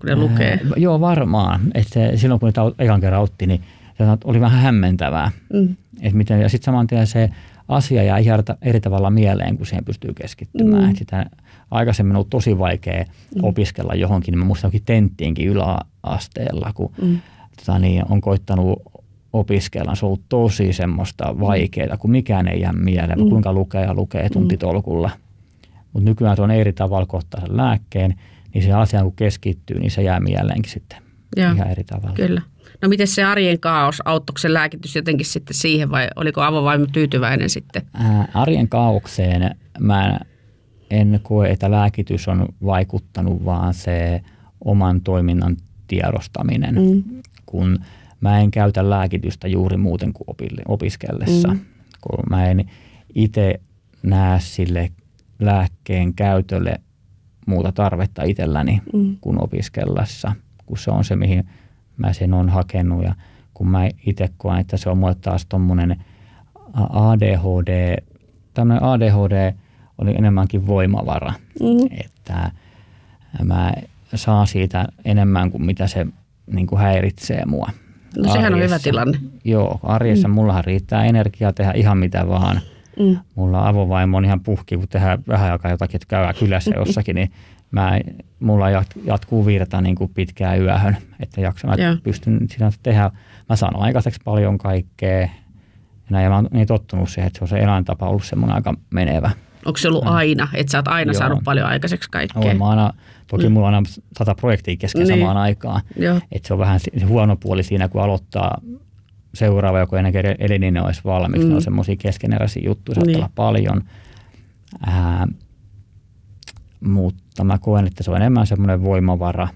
[0.00, 0.50] kun ne lukee?
[0.50, 1.60] Ää, joo, varmaan.
[1.74, 3.62] Että se, silloin kun niitä ekan kerran otti, niin
[3.98, 5.30] se oli vähän hämmentävää.
[5.52, 5.76] Mm.
[6.00, 7.30] Et miten, ja sitten saman tien se
[7.68, 10.90] asia jää ihan eri tavalla mieleen, kun siihen pystyy keskittymään.
[10.90, 10.96] Mm.
[10.96, 11.26] sitä
[11.70, 13.44] aikaisemmin on ollut tosi vaikea mm.
[13.44, 17.18] opiskella johonkin, mä muistan tenttiinkin yläasteella, kun mm.
[17.56, 18.82] tota, niin, on koittanut
[19.32, 19.94] opiskella.
[19.94, 21.40] Se on ollut tosi semmoista mm.
[21.40, 23.28] vaikeaa, kun mikään ei jää mieleen, mm.
[23.28, 24.32] kuinka lukee ja lukee mm.
[24.32, 25.10] tuntitolkulla.
[25.92, 28.14] Mutta nykyään se on eri tavalla kohtaa sen lääkkeen,
[28.54, 30.98] niin se asia kun keskittyy, niin se jää mieleenkin sitten
[31.36, 32.14] Joo, ihan eri tavalla.
[32.14, 32.42] Kyllä.
[32.82, 37.50] No miten se arjen kaos, auttoiko se lääkitys jotenkin sitten siihen vai oliko avovaimo tyytyväinen
[37.50, 37.82] sitten?
[37.94, 40.20] Ää, arjen kaaukseen mä
[40.90, 44.22] en koe, että lääkitys on vaikuttanut, vaan se
[44.64, 46.74] oman toiminnan tiedostaminen.
[46.74, 47.22] Mm.
[47.46, 47.78] Kun
[48.20, 50.26] mä en käytä lääkitystä juuri muuten kuin
[50.68, 51.60] opiskellessa, mm.
[52.00, 52.70] kun mä en
[53.14, 53.60] itse
[54.02, 54.90] näe sille
[55.38, 56.80] lääkkeen käytölle
[57.46, 59.16] muuta tarvetta itselläni mm.
[59.20, 60.32] kuin opiskellessa,
[60.66, 61.48] kun se on se, mihin
[61.98, 63.14] mä sen on hakenut ja
[63.54, 65.96] kun mä itse koen, että se on mulle taas tuommoinen
[66.90, 67.96] ADHD,
[68.54, 69.54] tämmöinen ADHD
[69.98, 72.00] oli enemmänkin voimavara, mm.
[72.00, 72.50] että
[73.44, 73.72] mä
[74.14, 76.06] saan siitä enemmän kuin mitä se
[76.46, 77.70] niin kuin häiritsee mua.
[78.16, 78.56] No sehän arjessa.
[78.56, 79.18] on hyvä tilanne.
[79.44, 80.34] Joo, arjessa mm.
[80.34, 82.60] mullahan riittää energiaa tehdä ihan mitä vaan.
[82.98, 83.18] Mm.
[83.34, 87.30] Mulla avovaimo on ihan puhki, kun tehdään vähän aikaa jotakin, että käydään kylässä jossakin, niin
[87.70, 88.00] mä,
[88.40, 88.66] mulla
[89.04, 93.10] jatkuu virta niin kuin pitkään yöhön, että jaksan, että pystyn sitä tehdä.
[93.48, 95.20] Mä saan aikaiseksi paljon kaikkea.
[95.20, 95.28] Ja,
[96.10, 98.74] näin, ja mä oon niin tottunut siihen, että se on se eläintapa ollut semmoinen aika
[98.90, 99.30] menevä.
[99.66, 101.18] Onko se ollut aina, että sä oot aina Joo.
[101.18, 102.42] saanut paljon aikaiseksi kaikkea?
[102.42, 102.92] Olen, mä aina,
[103.26, 103.52] toki mm.
[103.52, 105.18] mulla on aina sata projektia kesken niin.
[105.18, 105.80] samaan aikaan.
[106.32, 108.60] Että se on vähän se huono puoli siinä, kun aloittaa
[109.34, 111.44] seuraava joku ennen kuin elininen olisi valmiiksi.
[111.44, 111.48] Mm.
[111.48, 113.16] Ne on semmoisia keskeneräisiä juttuja, saattaa niin.
[113.16, 113.82] olla paljon.
[114.86, 115.26] Ää,
[116.80, 119.48] mutta mä koen, että se on enemmän semmoinen voimavara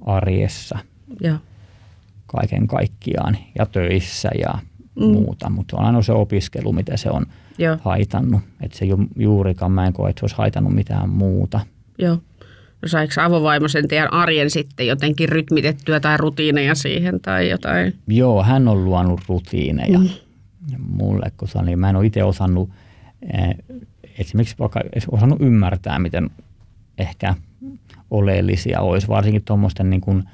[0.00, 0.78] arjessa
[1.22, 1.38] ja.
[2.26, 4.58] kaiken kaikkiaan ja töissä ja
[5.00, 5.04] mm.
[5.04, 5.50] muuta.
[5.50, 7.26] Mutta on aina se opiskelu, mitä se on
[7.58, 7.76] Joo.
[7.80, 8.40] haitannut.
[8.60, 11.60] Että se ei juurikaan, mä en koe, että se olisi haitannut mitään muuta.
[11.98, 12.18] Joo.
[12.82, 17.94] No saiko avovaimo sen teidän arjen sitten jotenkin rytmitettyä tai rutiineja siihen tai jotain?
[18.06, 20.08] Joo, hän on luonut rutiineja mm.
[20.88, 22.70] mulle, koska niin mä en ole itse osannut
[23.32, 23.56] eh,
[24.18, 26.30] esimerkiksi vaikka osannut ymmärtää, miten
[26.98, 27.34] ehkä
[28.10, 30.24] oleellisia olisi, varsinkin tuommoisten niin kuin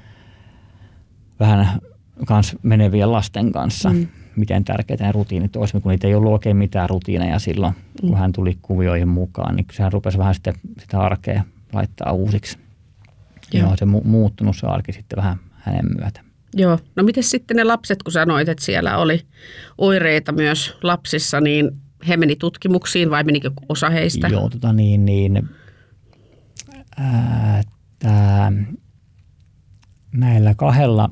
[1.39, 1.79] vähän
[2.25, 3.89] kans menevien lasten kanssa.
[3.89, 4.07] Mm.
[4.35, 8.09] Miten tärkeitä ne rutiinit olisi, kun niitä ei ollut oikein mitään rutiineja silloin, mm.
[8.09, 11.43] kun hän tuli kuvioihin mukaan, niin sehän rupesi vähän sitten sitä arkea
[11.73, 12.57] laittaa uusiksi.
[13.53, 13.69] Joo.
[13.69, 16.21] Ja se mu- muuttunut se arki sitten vähän hänen myötä.
[16.53, 16.79] Joo.
[16.95, 19.21] No miten sitten ne lapset, kun sanoit, että siellä oli
[19.77, 21.71] oireita myös lapsissa, niin
[22.07, 24.27] he meni tutkimuksiin vai menikö osa heistä?
[24.27, 25.49] Joo, tota niin, niin
[26.97, 27.61] ää,
[27.99, 28.51] tää,
[30.11, 31.09] näillä kahdella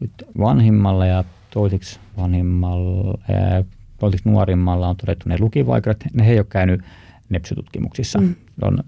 [0.00, 3.64] nyt vanhimmalla ja toisiksi vanhimmalla, ää,
[3.98, 6.04] toisiksi nuorimmalla on todettu ne lukivaikeudet.
[6.14, 6.80] Ne he ei ole käynyt
[7.28, 8.18] nepsytutkimuksissa.
[8.18, 8.34] Mm.
[8.62, 8.78] on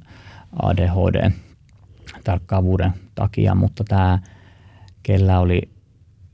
[0.63, 1.31] ADHD
[2.25, 4.19] tarkkaavuuden takia, mutta tämä,
[5.03, 5.63] kellä oli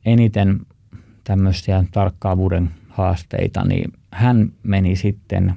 [0.04, 0.60] eniten
[1.24, 5.54] tämmöisiä tarkkaavuuden haasteita, niin hän meni sitten,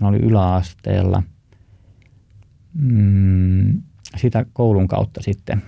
[0.00, 1.22] hän oli yläasteella,
[2.74, 3.82] mm,
[4.16, 5.62] sitä koulun kautta sitten,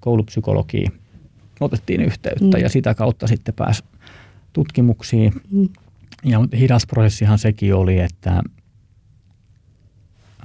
[0.00, 0.92] koulupsykologiin
[1.60, 2.62] otettiin yhteyttä mm.
[2.62, 3.84] ja sitä kautta sitten pääsi
[4.52, 5.32] tutkimuksiin.
[5.50, 5.68] Mm.
[6.24, 8.42] Ja hidas prosessihan sekin oli, että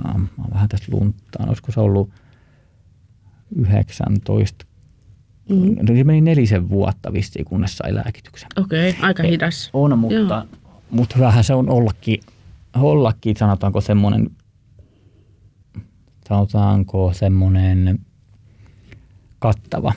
[0.06, 2.10] äh, mä vähän tästä lunttaan, olisiko se ollut
[3.56, 4.66] 19
[5.50, 5.98] Mm.
[5.98, 8.50] Se meni nelisen vuotta vissiin, kunnes sai lääkityksen.
[8.58, 9.70] Okei, okay, aika hidas.
[9.74, 10.46] On, mutta,
[10.92, 12.20] mutta vähän se on ollakin,
[12.76, 14.30] ollakin sanotaanko semmoinen,
[16.28, 18.00] sanotaanko semmoinen
[19.40, 19.94] kattava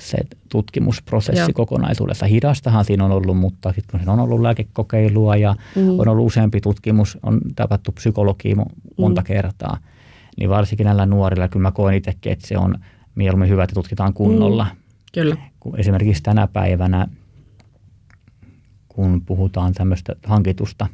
[0.00, 1.48] se tutkimusprosessi Joo.
[1.54, 2.26] kokonaisuudessa.
[2.26, 6.00] Hidastahan siinä on ollut, mutta sitten kun siinä on ollut lääkekokeilua ja mm.
[6.00, 8.56] on ollut useampi tutkimus, on tapattu psykologia
[8.98, 9.24] monta mm.
[9.24, 9.78] kertaa,
[10.38, 12.74] niin varsinkin näillä nuorilla, kyllä mä koen itsekin, että se on
[13.14, 14.64] mieluummin hyvä, että tutkitaan kunnolla.
[14.64, 14.76] Mm.
[15.12, 15.36] Kyllä.
[15.60, 17.08] Kun esimerkiksi tänä päivänä,
[18.94, 20.86] kun puhutaan tämmöistä hankitusta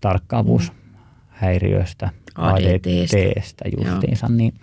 [0.00, 2.44] tarkkaavuushäiriöstä, mm.
[2.44, 4.36] ADTstä justiinsa, Joo.
[4.36, 4.54] niin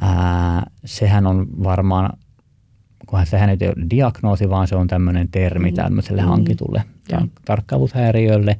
[0.00, 2.10] ää, sehän on varmaan
[3.06, 5.74] kunhan sehän ei ole diagnoosi, vaan se on tämmöinen termi mm.
[5.74, 6.28] tämmöiselle mm.
[6.28, 6.82] hankitulle
[7.12, 7.20] ja.
[7.44, 8.58] tarkkaavuushäiriölle,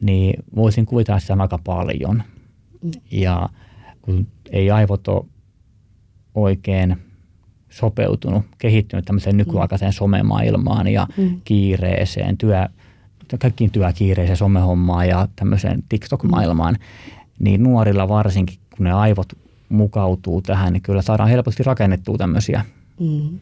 [0.00, 2.22] niin voisin kuvitella sitä aika paljon.
[2.82, 2.90] Mm.
[3.10, 3.48] Ja
[4.02, 5.24] kun ei aivot ole
[6.34, 6.96] oikein
[7.72, 11.40] sopeutunut, kehittynyt tämmöiseen nykyaikaiseen somemaailmaan ja mm.
[11.44, 12.68] kiireeseen, työ,
[13.40, 16.76] kaikkiin työkiireiseen somehommaan ja tämmöiseen TikTok-maailmaan,
[17.38, 19.28] niin nuorilla varsinkin, kun ne aivot
[19.68, 22.64] mukautuu tähän, niin kyllä saadaan helposti rakennettua tämmöisiä
[23.00, 23.38] mm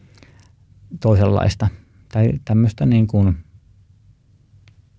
[0.99, 1.67] toisenlaista
[2.13, 3.37] tai tämmöistä niin kuin,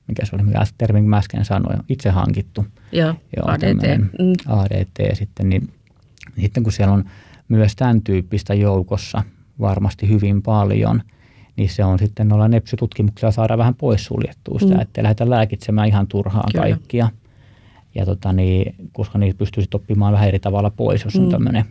[0.08, 2.66] mikä se oli, mikä termi mä äsken sanoin, itse hankittu.
[2.92, 3.98] Joo, Joo ADT.
[3.98, 4.32] Mm.
[4.46, 5.72] ADT sitten, niin
[6.40, 7.04] sitten kun siellä on
[7.48, 9.22] myös tämän tyyppistä joukossa
[9.60, 11.02] varmasti hyvin paljon,
[11.56, 14.80] niin se on sitten noilla nepsytutkimuksilla saada vähän poissuljettua sitä, mm.
[14.80, 16.62] ettei lähdetä lääkitsemään ihan turhaan Kyllä.
[16.62, 17.08] kaikkia.
[17.94, 21.30] Ja tota niin, koska niitä pystyy oppimaan vähän eri tavalla pois, jos on mm.
[21.30, 21.64] tämmöinen,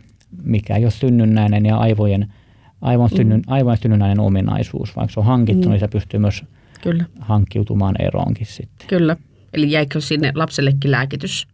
[0.44, 2.26] mikä ei ole synnynnäinen ja aivojen–
[2.82, 3.52] aivan, synnyn, mm.
[3.52, 4.96] aivan synnynnäinen ominaisuus.
[4.96, 5.70] Vaikka se on hankittu, mm.
[5.70, 6.44] niin se pystyy myös
[6.82, 7.04] Kyllä.
[7.20, 8.88] hankkiutumaan eroonkin sitten.
[8.88, 9.16] Kyllä.
[9.52, 11.46] Eli jäikö sinne lapsellekin lääkitys?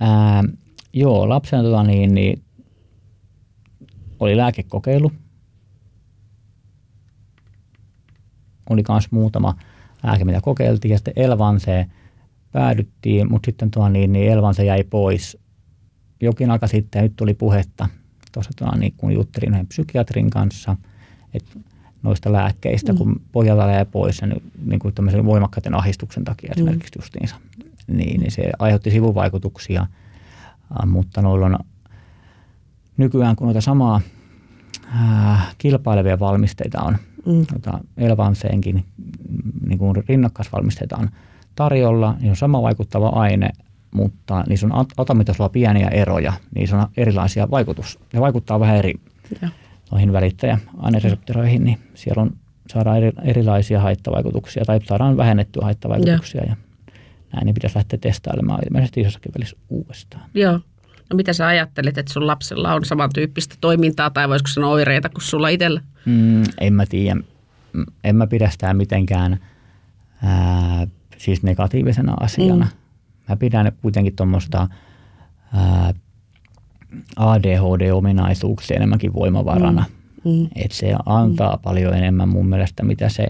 [0.00, 0.44] Ää,
[0.92, 2.42] joo, lapsena tota, niin, niin,
[4.24, 5.12] oli lääkekokeilu.
[8.70, 9.54] Oli myös muutama
[10.02, 11.92] lääke, mitä kokeiltiin, ja sitten Elvanseen
[12.52, 15.38] päädyttiin, mutta sitten tuo, niin, niin Elvanse jäi pois
[16.20, 17.88] jokin aika sitten, ja nyt tuli puhetta–
[18.32, 20.76] tuossa niin kun juttelin yhden psykiatrin kanssa,
[21.34, 21.58] että
[22.02, 22.98] noista lääkkeistä, mm.
[22.98, 26.52] kun pohjalta jää pois niin, niin kuin tämmöisen voimakkaiden ahdistuksen takia mm.
[26.52, 27.36] esimerkiksi justiinsa,
[27.86, 29.86] niin, niin se aiheutti sivuvaikutuksia,
[30.86, 31.58] mutta noilla on
[32.96, 34.00] nykyään, kun noita samaa
[34.94, 37.46] äh, kilpailevia valmisteita on, mm.
[37.52, 38.84] noita Elvanseenkin
[39.66, 41.08] niin kuin rinnakkaisvalmisteita on
[41.54, 43.50] tarjolla, niin on sama vaikuttava aine,
[43.94, 47.98] mutta niissä on atomitasolla pieniä eroja, niissä on erilaisia vaikutus.
[48.12, 48.94] Ne vaikuttaa vähän eri
[49.42, 49.48] ja.
[49.90, 52.32] noihin välittäjäainereseptoreihin, niin siellä on,
[52.68, 56.56] saadaan eri, erilaisia haittavaikutuksia tai saadaan vähennettyä haittavaikutuksia ja, ja
[57.32, 60.24] näin niin pitäisi lähteä testailemaan ilmeisesti isossakin välissä uudestaan.
[60.34, 60.60] Joo.
[61.12, 65.22] No mitä sä ajattelet, että sun lapsella on samantyyppistä toimintaa tai voisiko sanoa oireita kuin
[65.22, 65.80] sulla itsellä?
[66.06, 67.14] Mm, en mä tiedä.
[67.72, 69.38] Mm, en mä pidä sitä mitenkään
[70.22, 70.86] ää,
[71.18, 72.64] siis negatiivisena asiana.
[72.64, 72.82] Mm
[73.28, 74.68] Mä pidän kuitenkin tuommoista
[77.16, 79.84] ADHD-ominaisuuksia enemmänkin voimavarana.
[80.24, 80.30] Mm.
[80.30, 80.48] Mm.
[80.54, 81.62] Että se antaa mm.
[81.62, 83.26] paljon enemmän mun mielestä, mitä se,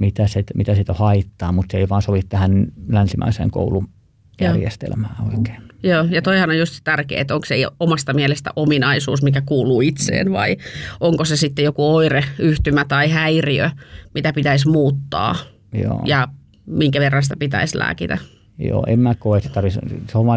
[0.00, 5.62] mitä se, mitä siitä haittaa, mutta se ei vaan sovi tähän länsimäiseen koulujärjestelmään oikein.
[5.86, 10.32] Joo, ja toihan on just tärkeää, että onko se omasta mielestä ominaisuus, mikä kuuluu itseen,
[10.32, 10.56] vai
[11.00, 13.70] onko se sitten joku oire, yhtymä tai häiriö,
[14.14, 15.36] mitä pitäisi muuttaa,
[15.72, 16.02] Joo.
[16.04, 16.28] ja
[16.66, 18.18] minkä verran sitä pitäisi lääkitä.
[18.58, 19.86] Joo, en mä koe, että tarvitsisi,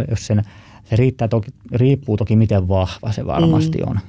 [0.09, 0.43] jos sen,
[0.83, 3.89] se riittää toki, riippuu toki miten vahva se varmasti mm.
[3.89, 3.99] on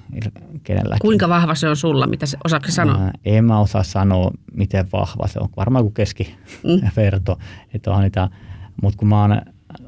[0.64, 1.00] kenelläkin.
[1.00, 2.98] Kuinka vahva se on sulla, mitä se, osaatko sanoa?
[2.98, 5.48] Ää, en mä osaa sanoa, miten vahva se on.
[5.56, 7.34] Varmaan kuin keskiverto.
[7.34, 7.40] Mm.
[7.74, 8.28] Että on niitä,
[8.82, 9.42] mutta kun mä oon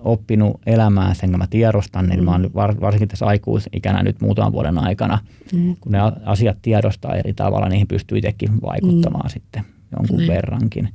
[0.04, 2.24] oppinut elämään sen, kun mä tiedostan, niin mm.
[2.24, 5.18] mä oon varsinkin tässä aikuisikänä nyt muutaman vuoden aikana,
[5.52, 5.76] mm.
[5.80, 9.30] kun ne asiat tiedostaa eri tavalla, niihin pystyy itsekin vaikuttamaan mm.
[9.30, 9.64] sitten
[9.96, 10.28] jonkun niin.
[10.28, 10.88] verrankin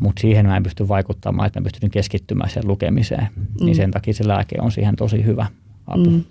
[0.00, 3.28] mutta siihen mä en pysty vaikuttamaan, että mä pystyn keskittymään sen lukemiseen.
[3.36, 3.64] Niin mm.
[3.64, 5.46] Niin sen takia se lääke on siihen tosi hyvä
[5.86, 6.10] apu.
[6.10, 6.24] Mm.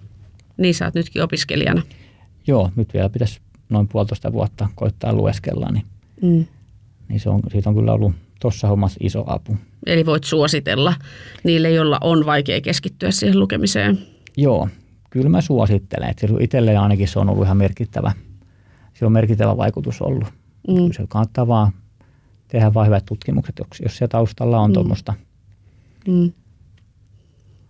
[0.57, 1.81] Niin sä oot nytkin opiskelijana.
[2.47, 5.85] Joo, nyt vielä pitäisi noin puolitoista vuotta koittaa lueskella, niin,
[6.21, 6.45] mm.
[7.09, 9.57] niin se on, siitä on kyllä ollut tuossa hommassa iso apu.
[9.85, 10.93] Eli voit suositella
[11.43, 13.99] niille, joilla on vaikea keskittyä siihen lukemiseen?
[14.37, 14.69] Joo,
[15.09, 16.09] kyllä mä suosittelen.
[16.09, 18.11] Että itselleen ainakin se on ollut ihan merkittävä,
[18.93, 20.27] se on merkittävä vaikutus ollut.
[20.67, 20.91] Mm.
[20.91, 21.71] Se kannattaa vaan
[22.47, 24.73] tehdä vain hyvät tutkimukset, jos siellä taustalla on mm.
[24.73, 25.13] tuommoista.
[26.07, 26.31] Mm.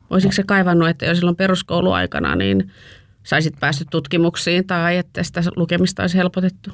[0.10, 2.72] Olisiko se kaivannut, että jo silloin peruskouluaikana niin
[3.24, 6.72] saisit päässyt tutkimuksiin tai että sitä lukemista olisi helpotettu?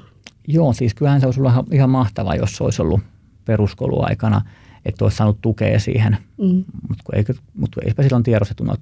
[0.47, 2.99] Joo, siis kyllähän se olisi ollut ihan mahtavaa, jos se olisi ollut
[3.45, 4.41] peruskouluaikana,
[4.85, 6.17] että olisi saanut tukea siihen.
[6.37, 6.63] Mm.
[6.89, 8.81] Mutta eikö, mut eipä silloin tiedostettu noita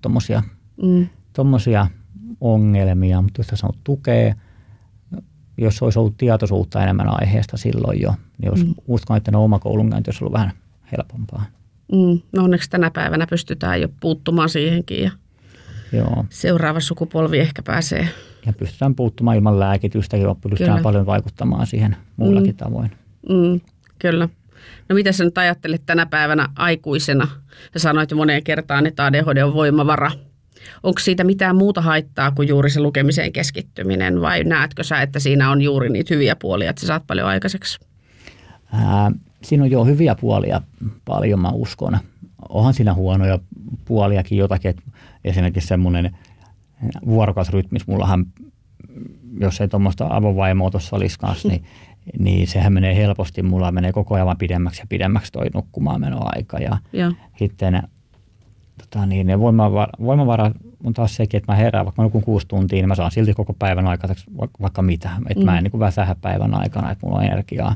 [1.33, 2.29] tuommoisia mm.
[2.41, 4.35] ongelmia, mutta jos olisi saanut tukea–
[5.57, 8.73] jos olisi ollut tietoisuutta enemmän aiheesta silloin jo, niin jos mm.
[8.87, 10.51] uskon, että no oma koulunkäynti olisi ollut vähän
[10.91, 11.45] helpompaa.
[11.91, 12.21] Mm.
[12.31, 15.03] No onneksi tänä päivänä pystytään jo puuttumaan siihenkin.
[15.03, 15.11] Ja...
[15.91, 16.25] Joo.
[16.29, 18.09] seuraava sukupolvi ehkä pääsee.
[18.45, 20.83] Ja pystytään puuttumaan ilman lääkitystäkin, pystytään Kyllä.
[20.83, 22.57] paljon vaikuttamaan siihen muillakin mm.
[22.57, 22.91] tavoin.
[23.29, 23.61] Mm,
[23.99, 24.29] kyllä.
[24.89, 27.27] No mitä sä nyt ajattelet tänä päivänä aikuisena?
[27.73, 30.11] Sä sanoit jo moneen kertaan, että ADHD on voimavara.
[30.83, 35.51] Onko siitä mitään muuta haittaa kuin juuri se lukemiseen keskittyminen vai näetkö sä, että siinä
[35.51, 37.79] on juuri niitä hyviä puolia, että sä saat paljon aikaiseksi?
[38.73, 39.11] Ää,
[39.43, 40.61] siinä on jo hyviä puolia
[41.05, 41.97] paljon, mä uskon.
[42.49, 43.39] Onhan siinä huonoja
[43.85, 44.81] puoliakin jotakin, että
[45.23, 46.17] esimerkiksi semmoinen
[47.05, 48.25] vuorokausrytmis, mullahan,
[49.39, 51.63] jos ei tuommoista avovaimoa tuossa olisi kanssa, niin,
[52.19, 56.57] niin sehän menee helposti, mulla menee koko ajan pidemmäksi ja pidemmäksi toi nukkumaan menoaika.
[56.57, 57.11] Ja Joo.
[57.37, 57.83] sitten
[58.77, 60.51] tota niin, ne voimavara, voimavara
[60.83, 63.33] on taas sekin, että mä herään, vaikka mä nukun kuusi tuntia, niin mä saan silti
[63.33, 64.25] koko päivän aikaiseksi
[64.61, 65.09] vaikka mitä.
[65.29, 65.45] Että mm.
[65.45, 67.75] mä en niin väsähä päivän aikana, että mulla on energiaa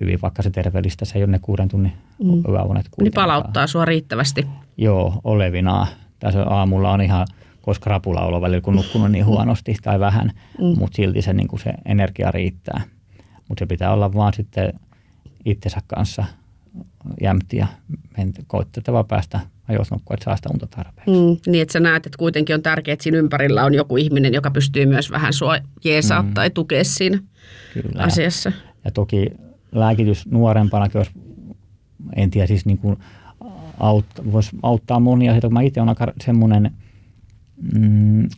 [0.00, 1.92] hyvin, vaikka se terveellistä, se ei ole ne kuuden tunnin
[2.24, 2.42] mm.
[2.48, 2.88] yöunet.
[3.00, 4.46] Niin palauttaa sua riittävästi.
[4.76, 5.86] Joo, olevinaa.
[6.18, 7.26] Tässä aamulla on ihan,
[7.62, 10.78] koska rapula on välillä, kun nukkunut niin huonosti tai vähän, mm.
[10.78, 12.80] mutta silti se, niin se energia riittää.
[13.48, 14.72] Mutta se pitää olla vaan sitten
[15.44, 16.24] itsensä kanssa
[17.20, 17.66] jämptiä.
[18.46, 21.10] Koittettava päästä ajoissa nukkua, että saa sitä unta tarpeeksi.
[21.10, 24.34] Mm, niin, että sä näet, että kuitenkin on tärkeää, että siinä ympärillä on joku ihminen,
[24.34, 26.34] joka pystyy myös vähän sua jeesaa mm.
[26.34, 27.18] tai tukea siinä
[27.74, 28.02] Kyllä.
[28.02, 28.48] asiassa.
[28.48, 29.26] Ja, ja toki
[29.72, 31.10] lääkitys nuorempana, jos
[32.16, 32.96] en tiedä, siis niin kuin
[33.80, 35.32] auttaa, voisi auttaa monia.
[35.32, 36.70] Sitten, kun mä itse olen aika semmoinen
[37.74, 38.28] mm,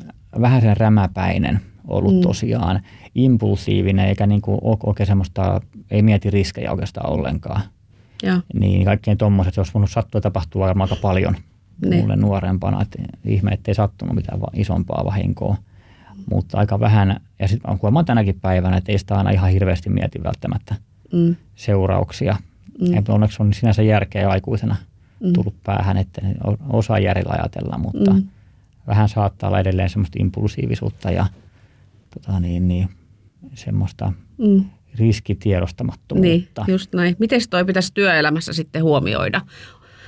[0.40, 1.60] vähän sen rämäpäinen
[1.90, 2.20] ollut mm.
[2.20, 2.80] tosiaan,
[3.14, 5.60] impulsiivinen, eikä niin kuin ole oikein semmoista,
[5.90, 7.60] ei mieti riskejä oikeastaan ollenkaan.
[8.22, 8.40] Ja.
[8.54, 11.36] Niin kaikkein tuommoiset, jos sattua ja tapahtua varmaan aika paljon
[11.84, 12.00] niin.
[12.00, 12.82] mulle nuorempana.
[12.82, 15.56] Että ihme, ettei sattunut mitään isompaa vahinkoa.
[16.30, 20.22] Mutta aika vähän, ja sitten mä tänäkin päivänä, että ei sitä aina ihan hirveästi mieti
[20.22, 20.74] välttämättä
[21.12, 21.36] mm.
[21.54, 22.36] seurauksia.
[22.80, 22.98] Mm.
[22.98, 24.76] Et onneksi on sinänsä järkeä aikuisena
[25.20, 25.32] mm.
[25.32, 26.20] tullut päähän, että
[26.68, 28.22] osaa järjellä ajatella, mutta mm.
[28.86, 31.26] vähän saattaa olla edelleen semmoista impulsiivisuutta ja
[32.14, 32.88] tota niin, niin,
[33.54, 34.64] semmoista mm
[34.98, 36.64] riskitiedostamattomuutta.
[36.66, 37.16] Niin, just näin.
[37.18, 39.40] Miten toi pitäisi työelämässä sitten huomioida?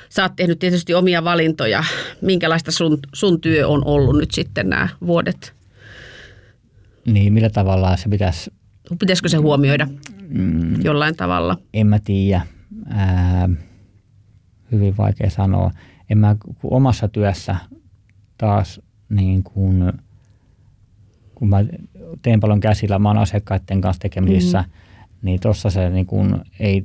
[0.09, 1.85] Sä oot tehnyt tietysti omia valintoja.
[2.23, 5.55] Minkälaista sun, sun työ on ollut nyt sitten nämä vuodet?
[7.07, 8.51] Niin, millä tavalla se pitäisi...
[8.99, 9.89] Pitäisikö se huomioida
[10.29, 11.57] mm, jollain tavalla?
[11.75, 12.47] En mä tiedä.
[12.89, 13.49] Ää,
[14.73, 15.71] hyvin vaikea sanoa.
[16.11, 17.57] En mä omassa työssä
[18.39, 19.93] taas niin kuin,
[21.43, 21.65] kun mä
[22.23, 24.73] teen paljon käsillä, mä oon asiakkaiden kanssa tekemisissä, mm.
[25.23, 26.85] niin tuossa se niin kuin ei,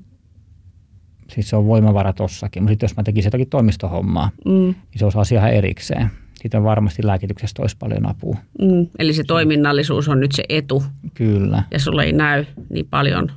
[1.31, 2.63] siis se on voimavara tossakin.
[2.63, 4.51] Mutta jos mä tekisin jotakin toimistohommaa, mm.
[4.51, 6.11] niin se olisi asia erikseen.
[6.41, 8.37] Siitä on varmasti lääkityksestä olisi paljon apua.
[8.61, 8.87] Mm.
[8.99, 10.83] Eli se toiminnallisuus on nyt se etu.
[11.13, 11.63] Kyllä.
[11.71, 13.31] Ja sulle ei näy niin paljon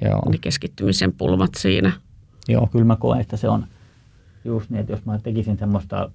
[0.00, 0.30] Joo.
[0.30, 1.92] ne keskittymisen pulmat siinä.
[2.48, 3.66] Joo, kyllä mä koen, että se on
[4.44, 6.10] just niin, että jos mä tekisin semmoista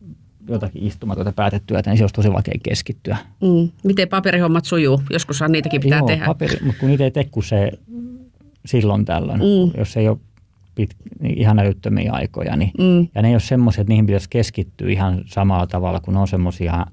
[0.48, 3.18] jotakin istumatonta päätetyötä, niin se olisi tosi vaikea keskittyä.
[3.42, 3.70] Mm.
[3.84, 5.02] Miten paperihommat sujuu?
[5.10, 6.26] Joskus niitäkin pitää Joo, tehdä.
[6.26, 7.72] Paperi, mutta kun niitä ei tee se
[8.66, 9.72] silloin tällöin, mm.
[9.78, 10.18] jos ei ole
[10.76, 12.56] pit, niin ihan älyttömiä aikoja.
[12.56, 13.08] Niin, mm.
[13.16, 16.86] Ja ne ei ole semmoisia, että niihin pitäisi keskittyä ihan samalla tavalla, kun on semmoisia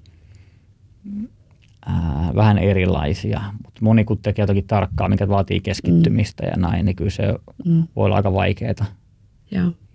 [2.35, 3.41] vähän erilaisia.
[3.65, 6.49] Mutta moni kun tekee jotakin tarkkaa, mikä vaatii keskittymistä mm.
[6.49, 7.35] ja näin, niin kyllä se
[7.65, 7.83] mm.
[7.97, 8.87] voi olla aika vaikeaa.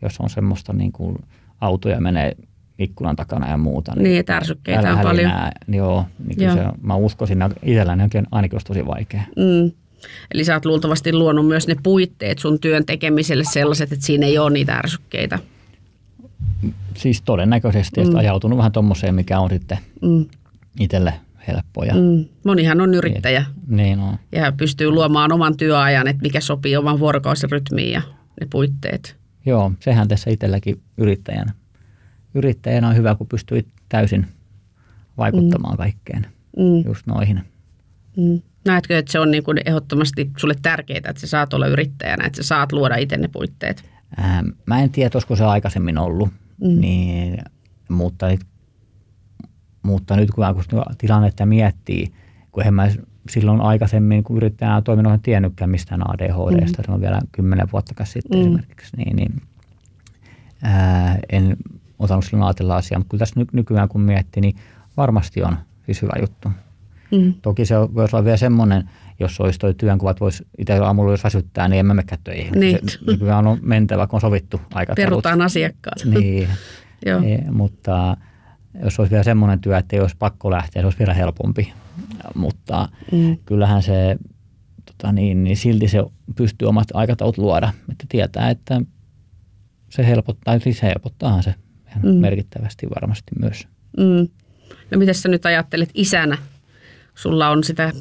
[0.01, 1.17] Jos on semmoista niin kuin
[1.61, 2.35] autoja menee
[2.81, 3.95] ikkunan takana ja muuta.
[3.95, 5.29] Niin, niin että ärsykkeitä on paljon.
[5.29, 6.55] Nää, joo, niin joo.
[6.55, 9.21] Se, mä uskoisin, että itselläni ainakin olisi tosi vaikea.
[9.37, 9.71] Mm.
[10.33, 14.37] Eli sä oot luultavasti luonut myös ne puitteet sun työn tekemiselle sellaiset, että siinä ei
[14.37, 15.39] ole niitä ärsykkeitä.
[16.97, 18.05] Siis todennäköisesti, mm.
[18.05, 20.25] että ajautunut vähän tuommoiseen, mikä on sitten mm.
[20.79, 21.13] itselle
[21.47, 21.93] helppoja.
[21.93, 22.25] Mm.
[22.45, 23.45] Monihan on yrittäjä.
[23.67, 24.17] Niin, niin on.
[24.31, 28.01] Ja pystyy luomaan oman työajan, että mikä sopii oman vuorokausirytmiin ja
[28.41, 29.15] ne puitteet.
[29.45, 31.53] Joo, sehän tässä itselläkin yrittäjänä
[32.33, 34.27] yrittäjänä on hyvä, kun pystyy täysin
[35.17, 35.77] vaikuttamaan mm.
[35.77, 36.27] kaikkeen,
[36.57, 36.85] mm.
[36.85, 37.41] just noihin.
[38.17, 38.41] Mm.
[38.65, 42.43] Näetkö, että se on niin kuin ehdottomasti sulle tärkeää, että sä saat olla yrittäjänä, että
[42.43, 43.83] sä saat luoda itse ne puitteet?
[44.19, 46.29] Ähm, mä en tiedä, olisiko se aikaisemmin ollut,
[46.61, 46.79] mm.
[46.79, 47.37] niin,
[47.89, 48.25] mutta,
[49.83, 52.11] mutta nyt kun, kun tilannetta miettii,
[52.51, 52.89] kun en mä
[53.29, 56.85] silloin aikaisemmin, kun yrittäjänä on toiminut, en tiennytkään mistään ADHDsta, mm.
[56.85, 58.45] se on vielä kymmenen vuotta sitten mm.
[58.45, 59.41] esimerkiksi, niin, niin
[60.63, 61.57] ää, en
[62.03, 64.55] osannut silloin ajatella asiaa, mutta kyllä tässä ny- nykyään kun miettii, niin
[64.97, 66.49] varmasti on siis hyvä juttu.
[67.11, 67.33] Mm.
[67.41, 68.89] Toki se voisi olla vielä semmoinen,
[69.19, 72.59] jos olisi tuo työnkuva, että voisi itse aamulla jos väsyttää, niin emme mekään töihin.
[72.59, 72.79] Niin.
[72.89, 75.09] Se, nykyään on mentävä, kun on sovittu aikataulut.
[75.09, 76.05] Perutaan asiakkaat.
[76.05, 76.47] Niin,
[77.05, 77.21] Joo.
[77.23, 78.17] E, mutta
[78.83, 81.73] jos olisi vielä semmoinen työ, että ei olisi pakko lähteä, se olisi vielä helpompi.
[82.35, 83.37] Mutta mm.
[83.45, 84.17] kyllähän se,
[84.85, 86.03] tota niin, niin silti se
[86.35, 88.81] pystyy omat aikataulut luoda, että tietää, että
[89.89, 91.55] se helpottaa, siis helpottaahan se
[92.03, 92.09] mm.
[92.09, 93.67] merkittävästi varmasti myös.
[93.97, 94.27] Mm.
[94.91, 96.37] No miten sä nyt ajattelet isänä?
[97.15, 97.93] Sulla on sitä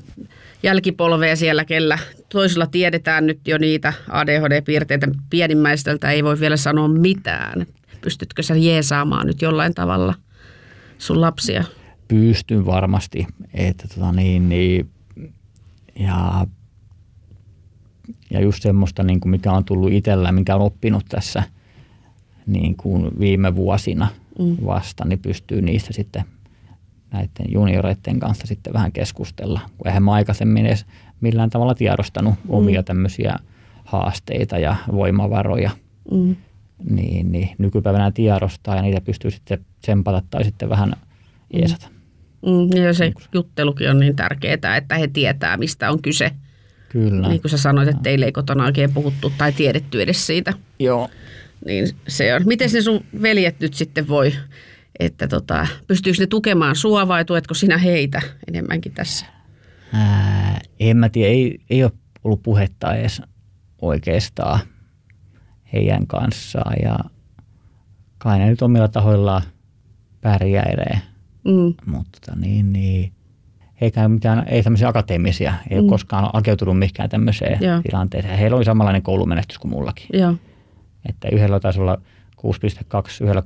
[0.62, 5.09] jälkipolvea siellä, kellä toisilla tiedetään nyt jo niitä ADHD-piirteitä.
[5.30, 7.66] Pienimmäistöltä ei voi vielä sanoa mitään.
[8.01, 10.14] Pystytkö sä jeesaamaan nyt jollain tavalla
[10.99, 11.64] sun lapsia?
[12.09, 13.26] Pystyn varmasti.
[13.55, 14.91] Että tota niin, niin,
[15.99, 16.47] ja,
[18.30, 21.43] ja just semmoista, niin kuin mikä on tullut itsellä, mikä on oppinut tässä
[22.53, 24.57] niin kuin viime vuosina mm.
[24.66, 26.24] vasta, niin pystyy niistä sitten
[27.12, 30.86] näiden junioreiden kanssa sitten vähän keskustella, kun eihän mä aikaisemmin edes
[31.20, 32.51] millään tavalla tiedostanut mm.
[32.51, 33.36] omia tämmöisiä
[33.84, 35.70] haasteita ja voimavaroja.
[36.11, 36.36] Mm.
[36.90, 41.59] Niin, niin nykypäivänä tiedostaa ja niitä pystyy sitten tsempata tai sitten vähän mm.
[41.61, 41.88] jeesata.
[42.46, 46.30] Mm, ja se juttelukin on niin tärkeää, että he tietää, mistä on kyse.
[46.88, 47.28] Kyllä.
[47.28, 50.53] Niin kuin sä sanoit, että teille ei kotona oikein puhuttu tai tiedetty edes siitä.
[50.78, 51.09] Joo.
[51.66, 52.42] Niin se on.
[52.46, 54.32] Miten ne sun veljet nyt sitten voi,
[55.00, 59.26] että tota, pystyykö ne tukemaan sua vai tuetko sinä heitä enemmänkin tässä?
[59.92, 61.92] Ää, en mä tiedä, ei, ei ole
[62.24, 63.22] ollut puhetta edes
[63.82, 64.61] oikeastaan
[65.72, 66.98] heidän kanssaan ja
[68.18, 69.42] kai ne nyt omilla tahoillaan
[70.20, 71.00] pärjäilee.
[71.44, 71.74] Mm.
[71.86, 73.12] Mutta niin, niin,
[73.80, 75.82] eikä mitään, ei tämmöisiä akateemisia, ei mm.
[75.82, 77.82] ole koskaan hakeutunut mihinkään tämmöiseen Joo.
[77.82, 78.38] tilanteeseen.
[78.38, 80.06] Heillä oli samanlainen koulumenestys kuin mullakin.
[80.12, 80.34] Joo.
[81.09, 81.98] Että yhdellä taisi olla
[82.46, 83.42] 6,2, yhdellä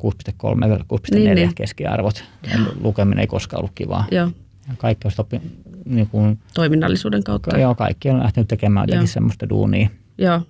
[0.55, 1.55] 6,3, yhdellä 6,4 niin, niin.
[1.55, 2.25] keskiarvot.
[2.51, 4.05] Ja lukeminen ei koskaan ollut kivaa.
[4.11, 4.31] Joo.
[4.69, 5.41] Ja kaikki on oppi,
[5.85, 7.59] niin kuin, Toiminnallisuuden kautta.
[7.59, 9.89] Joo, kaikki on lähtenyt tekemään jotenkin semmoista duunia,
[10.19, 10.41] joo.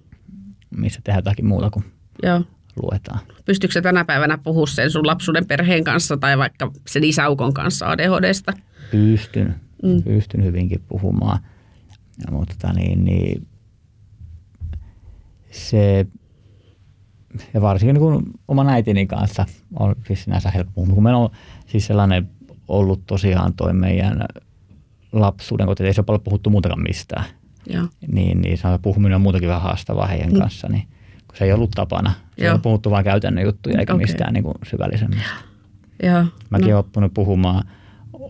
[0.71, 1.85] missä tehdään jotakin muuta kuin
[2.23, 2.43] joo.
[2.83, 3.21] luetaan.
[3.45, 8.53] Pystyykö tänä päivänä puhua sen sun lapsuuden perheen kanssa tai vaikka sen isäukon kanssa ADHDsta?
[8.91, 10.03] Pystyn, mm.
[10.03, 11.39] pystyn hyvinkin puhumaan.
[12.27, 13.47] Ja, mutta tota niin, niin,
[15.51, 16.07] se,
[17.55, 19.47] ja varsinkin kun oman äitini kanssa
[19.79, 21.31] on siis sinänsä helppo kun meillä on
[21.67, 22.29] siis sellainen
[22.69, 24.25] ollut tosiaan toi meidän
[25.13, 27.25] lapsuuden koti, ei se ole paljon puhuttu muutakaan mistään.
[27.67, 27.87] Joo.
[28.13, 30.39] Niin, niin se on puhuminen on muutakin vähän haastavaa heidän mm.
[30.39, 30.89] kanssa, niin
[31.29, 32.13] kun se ei ollut tapana.
[32.39, 32.55] Se Joo.
[32.55, 34.07] on puhuttu vain käytännön juttuja eikä okay.
[34.07, 35.31] mistään niin kuin syvällisemmistä.
[36.03, 36.25] Joo.
[36.51, 36.75] Mäkin no.
[36.75, 37.65] olen oppinut puhumaan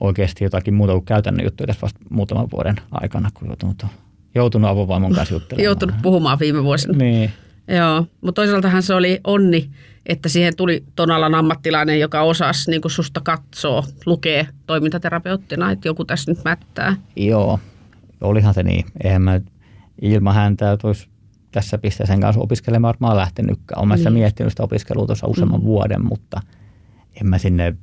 [0.00, 3.86] oikeasti jotakin muuta kuin käytännön juttuja tässä vasta muutaman vuoden aikana, kun joutunut,
[4.34, 5.64] joutunut avovaimon kanssa juttelemaan.
[5.64, 6.98] joutunut puhumaan viime vuosina.
[6.98, 7.30] Niin.
[7.68, 9.70] Joo, mutta toisaaltahan se oli onni,
[10.06, 16.04] että siihen tuli ton alan ammattilainen, joka osasi niin susta katsoa, lukee toimintaterapeuttina, että joku
[16.04, 16.96] tässä nyt mättää.
[17.16, 17.60] Joo,
[18.20, 18.84] olihan se niin.
[19.04, 19.40] Eihän mä
[20.02, 21.08] ilman häntä olisi
[21.52, 23.82] tässä pisteeseen kanssa opiskelemaan varmaan lähtenytkään.
[23.82, 24.12] Olen niin.
[24.12, 25.64] miettinyt sitä opiskelua tuossa useamman mm.
[25.64, 26.40] vuoden, mutta
[27.20, 27.76] en mä sinne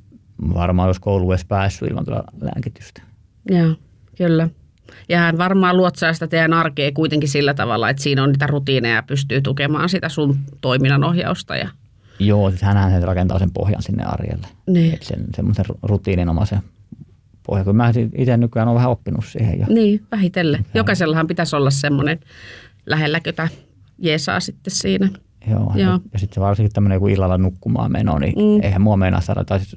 [0.54, 3.02] varmaan jos koulu edes päässyt ilman tuolla lääkitystä.
[3.50, 3.74] Joo,
[4.16, 4.48] kyllä.
[5.08, 8.94] Ja hän varmaan luotsaa sitä teidän arkea kuitenkin sillä tavalla, että siinä on niitä rutiineja
[8.94, 11.56] ja pystyy tukemaan sitä sun toiminnan ohjausta.
[11.56, 11.68] Ja...
[12.18, 14.46] Joo, siis hänhän se rakentaa sen pohjan sinne arjelle.
[14.66, 14.94] Niin.
[14.94, 16.62] Että sen, semmoisen rutiininomaisen
[17.46, 19.66] pohja, kun mä itse nykyään olen vähän oppinut siihen jo.
[19.68, 20.66] Niin, vähitellen.
[20.74, 22.20] Jokaisellahan pitäisi olla semmoinen
[22.86, 23.48] lähelläkötä
[23.98, 25.08] jeesaa sitten siinä.
[25.50, 26.00] Joo, Joo.
[26.12, 28.62] ja sitten varsinkin tämmöinen joku illalla nukkumaan meno, niin mm.
[28.62, 29.76] eihän mua meinaa saada, tai siis,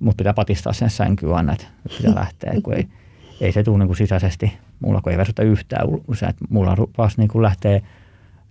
[0.00, 2.86] mut pitää patistaa sen sänkyyn aina, että pitää lähteä, kun ei,
[3.40, 5.88] ei se tule niin kuin sisäisesti, mulla kun ei väsytä yhtään
[6.28, 7.82] että mulla rupas niin kuin lähtee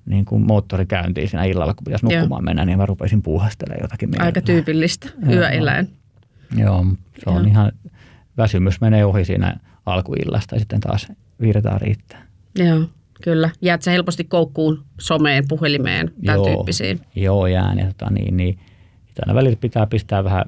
[0.06, 2.46] niin kuin moottori käyntiin siinä illalla, kun pitäisi nukkumaan Joo.
[2.46, 4.10] mennä, niin mä rupesin puuhastelemaan jotakin.
[4.10, 4.26] Mielellä.
[4.26, 5.90] Aika tyypillistä, yöeläin.
[6.58, 6.86] Joo,
[7.24, 7.48] se on Joo.
[7.48, 7.72] ihan,
[8.38, 11.08] väsymys menee ohi siinä alkuillasta ja sitten taas
[11.42, 12.22] virtaa riittää.
[12.56, 12.82] Joo,
[13.24, 13.50] kyllä.
[13.62, 17.00] Jäät sä helposti koukkuun someen, puhelimeen, tämän joo, tyyppisiin?
[17.16, 17.80] Joo, jään.
[17.80, 18.60] Ja tota, niin, niin,
[19.22, 20.46] aina välillä pitää pistää vähän,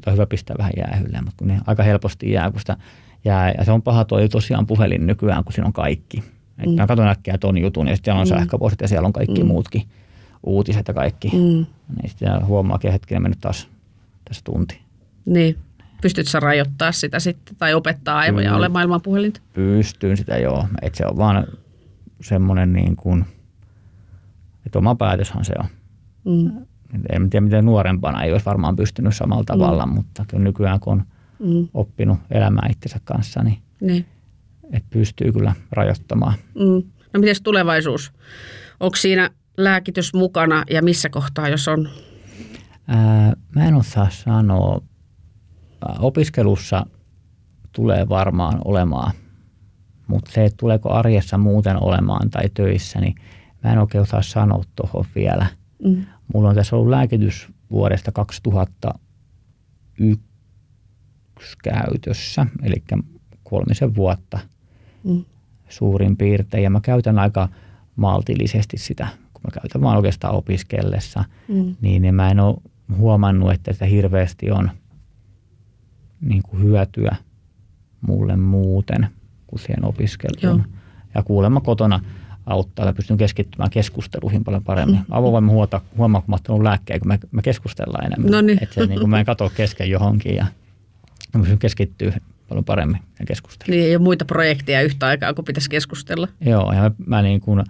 [0.00, 2.76] tai hyvä pistää vähän jäähylle, mutta kun ne aika helposti jää, kun sitä
[3.24, 3.52] jää.
[3.58, 6.22] Ja se on paha toi tosiaan puhelin nykyään, kun siinä on kaikki.
[6.58, 6.72] Et mm.
[6.72, 8.38] Mä katson äkkiä ton jutun ja sitten siellä on mm.
[8.38, 9.46] sähköpostit ja siellä on kaikki mm.
[9.46, 9.82] muutkin
[10.42, 11.28] uutiset ja kaikki.
[11.28, 11.66] Mm.
[11.96, 13.68] Niin sitten huomaakin, että hetkinen mennyt taas
[14.24, 14.80] tässä tunti.
[15.26, 15.58] Niin.
[16.02, 18.56] Pystytkö sä rajoittaa sitä sitten tai opettaa aivoja mm.
[18.56, 19.40] olemaan ilman puhelinta?
[19.52, 20.66] Pystyn sitä joo.
[20.82, 21.46] Että se on vaan
[22.20, 23.24] semmoinen niin kuin,
[24.66, 25.66] että oma päätöshän se on.
[26.24, 26.66] Mm.
[27.12, 29.92] En tiedä, miten nuorempana ei olisi varmaan pystynyt samalla tavalla, mm.
[29.92, 31.04] mutta kyllä nykyään kun on
[31.44, 31.68] mm.
[31.74, 34.06] oppinut elämään itsensä kanssa, niin, niin.
[34.72, 36.34] Et pystyy kyllä rajoittamaan.
[36.54, 36.90] Mm.
[37.12, 38.12] No miten tulevaisuus?
[38.80, 41.88] Onko siinä lääkitys mukana ja missä kohtaa, jos on?
[42.88, 44.80] Ää, mä en osaa sanoa.
[45.98, 46.86] Opiskelussa
[47.72, 49.12] tulee varmaan olemaan,
[50.06, 53.14] mutta se, että tuleeko arjessa muuten olemaan tai töissä, niin
[53.64, 55.46] mä en oikein osaa sanoa tuohon vielä.
[55.84, 56.04] Mm.
[56.34, 60.33] Mulla on tässä ollut lääkitys vuodesta 2001
[61.62, 62.84] käytössä, eli
[63.44, 64.38] kolmisen vuotta
[65.04, 65.24] mm.
[65.68, 66.64] suurin piirtein.
[66.64, 67.48] Ja mä käytän aika
[67.96, 71.76] maltillisesti sitä, kun mä käytän vaan oikeastaan opiskellessa, mm.
[71.80, 72.56] niin, niin mä en ole
[72.96, 74.70] huomannut, että sitä hirveästi on
[76.20, 77.16] niin kuin hyötyä
[78.00, 79.08] mulle muuten
[79.46, 80.58] kuin siihen opiskeluun.
[80.58, 80.60] Joo.
[81.14, 82.00] Ja kuulemma kotona
[82.46, 82.84] auttaa.
[82.86, 85.00] Mä pystyn keskittymään keskusteluihin paljon paremmin.
[85.08, 85.48] Mm.
[85.48, 88.30] Huomata, huomaa, kun mä oon lääkkeen, kun me, me keskustellaan enemmän.
[88.30, 88.62] Noniin.
[88.62, 90.46] Että se, niin kuin mä en katso kesken johonkin ja
[91.38, 92.12] mä pystyn keskittyä
[92.48, 93.70] paljon paremmin ja keskustella.
[93.70, 96.28] Niin ei ole muita projekteja yhtä aikaa, kun pitäisi keskustella.
[96.40, 97.64] Joo, ja mä, mä niin kuin,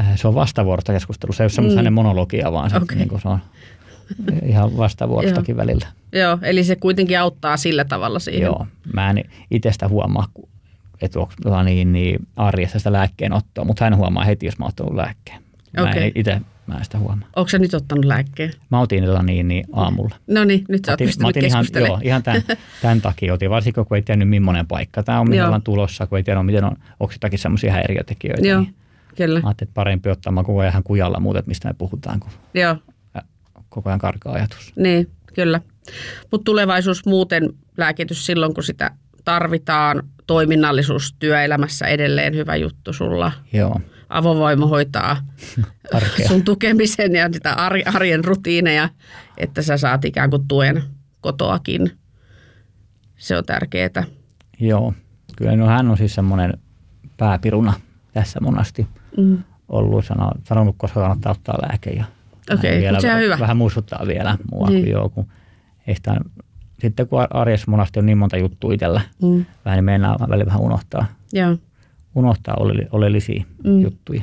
[0.00, 1.32] äh, se on vastavuorosta keskustelu.
[1.32, 1.92] Se ei ole semmoista mm.
[1.92, 2.96] monologia, vaan se, Okei.
[2.96, 3.38] niin kuin se on
[4.44, 5.86] ihan vastavuorostakin välillä.
[6.12, 8.42] Joo, eli se kuitenkin auttaa sillä tavalla siihen.
[8.42, 10.26] Joo, mä en itsestä huomaa,
[11.00, 14.68] että onko tota niin, niin arjessa sitä lääkkeenottoa, mutta hän huomaa heti, jos mä oon
[14.68, 15.42] ottanut lääkkeen.
[15.76, 16.02] Mä Okei.
[16.02, 17.28] en itse mä en sitä huomaa.
[17.36, 18.52] Onko sä nyt ottanut lääkkeen?
[18.70, 20.14] Mä otin tota niin, niin aamulla.
[20.26, 22.42] No niin, nyt sä oot Mä pystynyt otin ihan, joo, ihan tämän,
[22.82, 25.46] tämän takia otin, varsinkin kun ei tiennyt millainen paikka tämä on, Joo.
[25.46, 28.46] ollaan tulossa, kun ei tiedä, miten on, onko jotakin semmoisia häiriötekijöitä.
[28.48, 28.74] Joo, Niin
[29.16, 29.40] kyllä.
[29.40, 32.20] mä ajattelin, että parempi ottaa, mä koko ajan ihan kujalla muuten, että mistä me puhutaan,
[32.20, 32.76] kun Joo,
[33.68, 34.72] koko ajan karkaa ajatus.
[34.76, 35.60] niin, kyllä.
[36.30, 38.90] Mutta tulevaisuus muuten, lääkitys silloin, kun sitä
[39.24, 43.32] tarvitaan, toiminnallisuus työelämässä edelleen hyvä juttu sulla.
[43.52, 43.80] Joo,
[44.10, 45.16] Avovoima hoitaa
[45.94, 46.28] arkea.
[46.28, 48.88] sun tukemisen ja sitä ar- arjen rutiineja,
[49.38, 50.82] että sä saat ikään kuin tuen
[51.20, 51.90] kotoakin.
[53.16, 54.04] Se on tärkeää.
[54.60, 54.94] Joo,
[55.36, 56.52] kyllä no, hän on siis semmoinen
[57.16, 57.72] pääpiruna
[58.12, 58.86] tässä monasti
[59.16, 59.38] Mm.
[59.68, 61.90] ollut, sano, sanonut, koska kannattaa ottaa lääke.
[61.90, 62.04] Ja
[62.54, 63.38] Okei, hän vielä sehän on hyvä.
[63.38, 64.82] Vähän muistuttaa vielä mua, Niin.
[64.84, 65.26] kun joo, kun
[65.86, 66.16] ei sitä,
[66.80, 69.44] sitten kun arjessa monasti on niin monta juttua itsellä, Mm.
[69.64, 71.56] vähän niin mennään välillä vähän unohtaa, Joo.
[72.14, 73.80] Unohtaa ole- oleellisia Mm.
[73.80, 74.22] juttuja.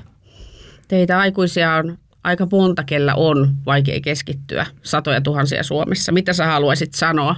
[0.87, 6.11] Teitä aikuisia on aika monta, kellä on vaikea keskittyä, satoja tuhansia Suomessa.
[6.11, 7.35] Mitä sä haluaisit sanoa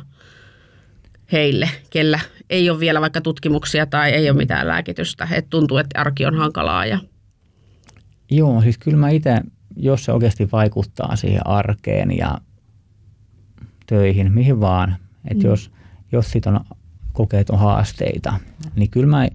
[1.32, 2.20] heille, kellä
[2.50, 6.36] ei ole vielä vaikka tutkimuksia tai ei ole mitään lääkitystä, että tuntuu, että arki on
[6.36, 7.00] hankalaa ja
[8.32, 9.42] Joo, siis kyllä mä itse,
[9.76, 12.38] jos se oikeasti vaikuttaa siihen arkeen ja
[13.88, 14.96] töihin, mihin vaan,
[15.28, 15.50] että mm.
[15.50, 15.72] jos,
[16.12, 16.60] jos sit on,
[17.14, 18.34] kokee, että on haasteita,
[18.76, 19.28] niin kyllä mä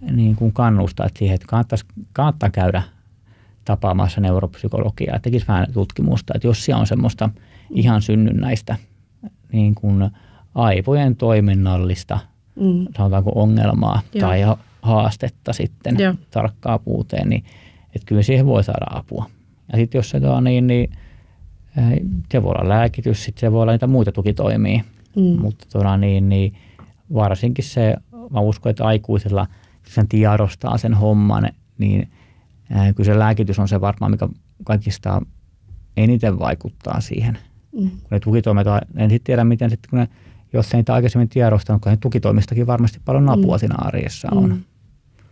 [0.00, 2.82] niin kuin kannustan siihen, että kannattaisi, kannattaa käydä
[3.64, 7.30] tapaamassa neuropsykologiaa, että tekisi vähän tutkimusta, että jos siellä on semmoista
[7.70, 8.76] ihan synnynnäistä
[9.52, 10.10] niin kuin
[10.54, 12.18] aivojen toiminnallista,
[12.60, 12.86] mm.
[12.96, 14.28] sanotaanko ongelmaa Joo.
[14.28, 16.14] tai ha- haastetta sitten Joo.
[16.30, 17.44] tarkkaavuuteen, niin
[17.94, 19.26] että kyllä siihen voi saada apua.
[19.72, 20.90] Ja sitten jos se on niin, niin
[21.76, 22.00] eh,
[22.32, 24.82] se voi olla lääkitys, sitten se voi olla niitä muita tukitoimia,
[25.16, 25.40] Mm.
[25.40, 26.54] mutta todella niin, niin
[27.14, 27.96] varsinkin se,
[28.30, 29.54] mä uskon, että aikuisella kun
[29.88, 32.10] sen tiedostaa sen homman, niin
[32.68, 34.28] kyllä se lääkitys on se varmaan, mikä
[34.64, 35.22] kaikista
[35.96, 37.38] eniten vaikuttaa siihen.
[37.72, 37.90] Mm.
[37.90, 38.66] Kun ne tukitoimet,
[38.96, 40.08] en sitten tiedä miten sitten, kun ne,
[40.52, 44.48] jos ei niitä aikaisemmin tiedostanut, kun tukitoimistakin varmasti paljon apua siinä arjessa on.
[44.50, 44.62] Mm.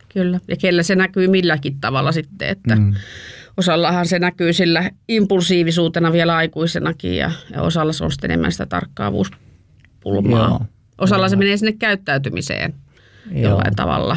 [0.09, 0.41] Kyllä.
[0.49, 2.83] Ja kellä se näkyy milläkin tavalla sitten, että mm.
[2.83, 2.95] Mm.
[3.57, 8.67] osallahan se näkyy sillä impulsiivisuutena vielä aikuisenakin ja, ja osalla se on sitten enemmän sitä
[8.67, 10.49] tarkkaavuuspulmaa.
[10.49, 10.61] Joo.
[10.99, 11.39] Osalla se Joo.
[11.39, 12.75] menee sinne käyttäytymiseen
[13.31, 13.51] Joo.
[13.51, 14.17] jollain tavalla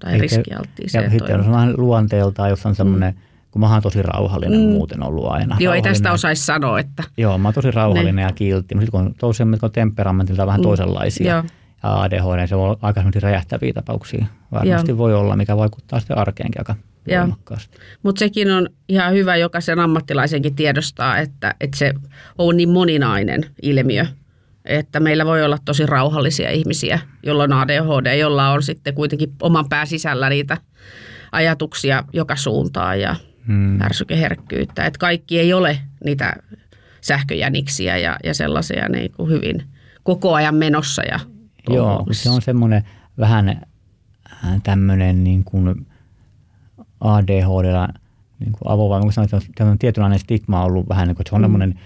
[0.00, 3.20] tai Eikä- riskialttiiseen Ja sitten on vähän luonteeltaan, jos on semmoinen, mm.
[3.50, 4.66] kun mä oon tosi rauhallinen Mm.
[4.66, 5.56] muuten ollut aina.
[5.60, 9.14] Joo, ei tästä osaisi sanoa, että Joo, mä oon tosi rauhallinen ja kiltti, mutta sitten
[9.20, 10.62] kun on mitkä on temperamentilta vähän Mm.
[10.62, 11.44] toisenlaisia Joo.
[11.82, 14.26] ja ADHD, se voi olla aika räjähtäviä tapauksia.
[14.52, 14.98] Varmasti Joo.
[14.98, 16.74] voi olla, mikä vaikuttaa sitten arkeenkin aika
[17.08, 17.78] voimakkaasti.
[18.02, 21.94] Mutta sekin on ihan hyvä jokaisen ammattilaisenkin tiedostaa, että, että se
[22.38, 24.06] on niin moninainen ilmiö,
[24.64, 29.68] että meillä voi olla tosi rauhallisia ihmisiä, jolla on ADHD, jolla on sitten kuitenkin oman
[29.68, 30.56] pää sisällä niitä
[31.32, 33.82] ajatuksia joka suuntaan ja Hmm.
[33.82, 34.86] ärsykeherkkyyttä.
[34.86, 36.36] Että kaikki ei ole niitä
[37.00, 39.62] sähköjäniksiä ja, ja sellaisia niin kuin hyvin
[40.02, 41.20] koko ajan menossa ja
[41.68, 42.84] Joo, se on semmoinen
[43.18, 43.62] vähän
[44.62, 45.86] tämmöinen niin kuin
[47.00, 47.88] ADHD,
[48.38, 51.30] niin kuin avovaimo, kun sanoit, että tämmöinen tietynlainen stigma on ollut vähän, niin kuin, että
[51.30, 51.80] se on semmoinen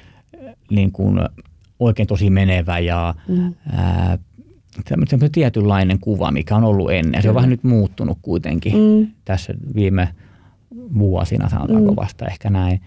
[0.70, 1.18] niin kuin
[1.84, 3.54] oikein tosi menevä ja Mm.
[3.72, 4.18] ää,
[4.88, 7.22] semmoinen tietynlainen kuva, mikä on ollut ennen.
[7.22, 7.34] Se on Kyllä.
[7.34, 9.06] vähän nyt muuttunut kuitenkin Mm.
[9.24, 10.08] tässä viime
[10.98, 11.96] vuosina, sanotaanko Mm.
[11.96, 12.80] vasta ehkä näin.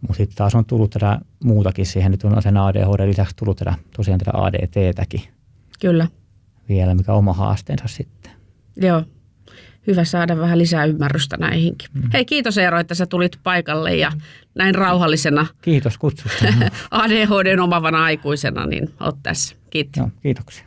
[0.00, 3.74] Mutta sitten taas on tullut tätä muutakin siihen, nyt on sen ADHD lisäksi tullut tätä,
[3.96, 5.20] tosiaan tätä ADTtäkin
[5.80, 6.08] Kyllä,
[6.68, 8.32] vielä, mikä on oma haasteensa sitten.
[8.76, 9.02] joo.
[9.86, 11.88] Hyvä saada vähän lisää ymmärrystä näihinkin.
[11.94, 12.10] Mm.
[12.12, 14.12] Hei, kiitos Eero, että sä tulit paikalle ja
[14.54, 16.44] näin rauhallisena Kiitos kutsusta.
[16.90, 19.56] ADHDn omavana aikuisena, niin oot tässä.
[19.70, 19.96] Kiitos.
[19.96, 20.65] Joo, kiitoksia.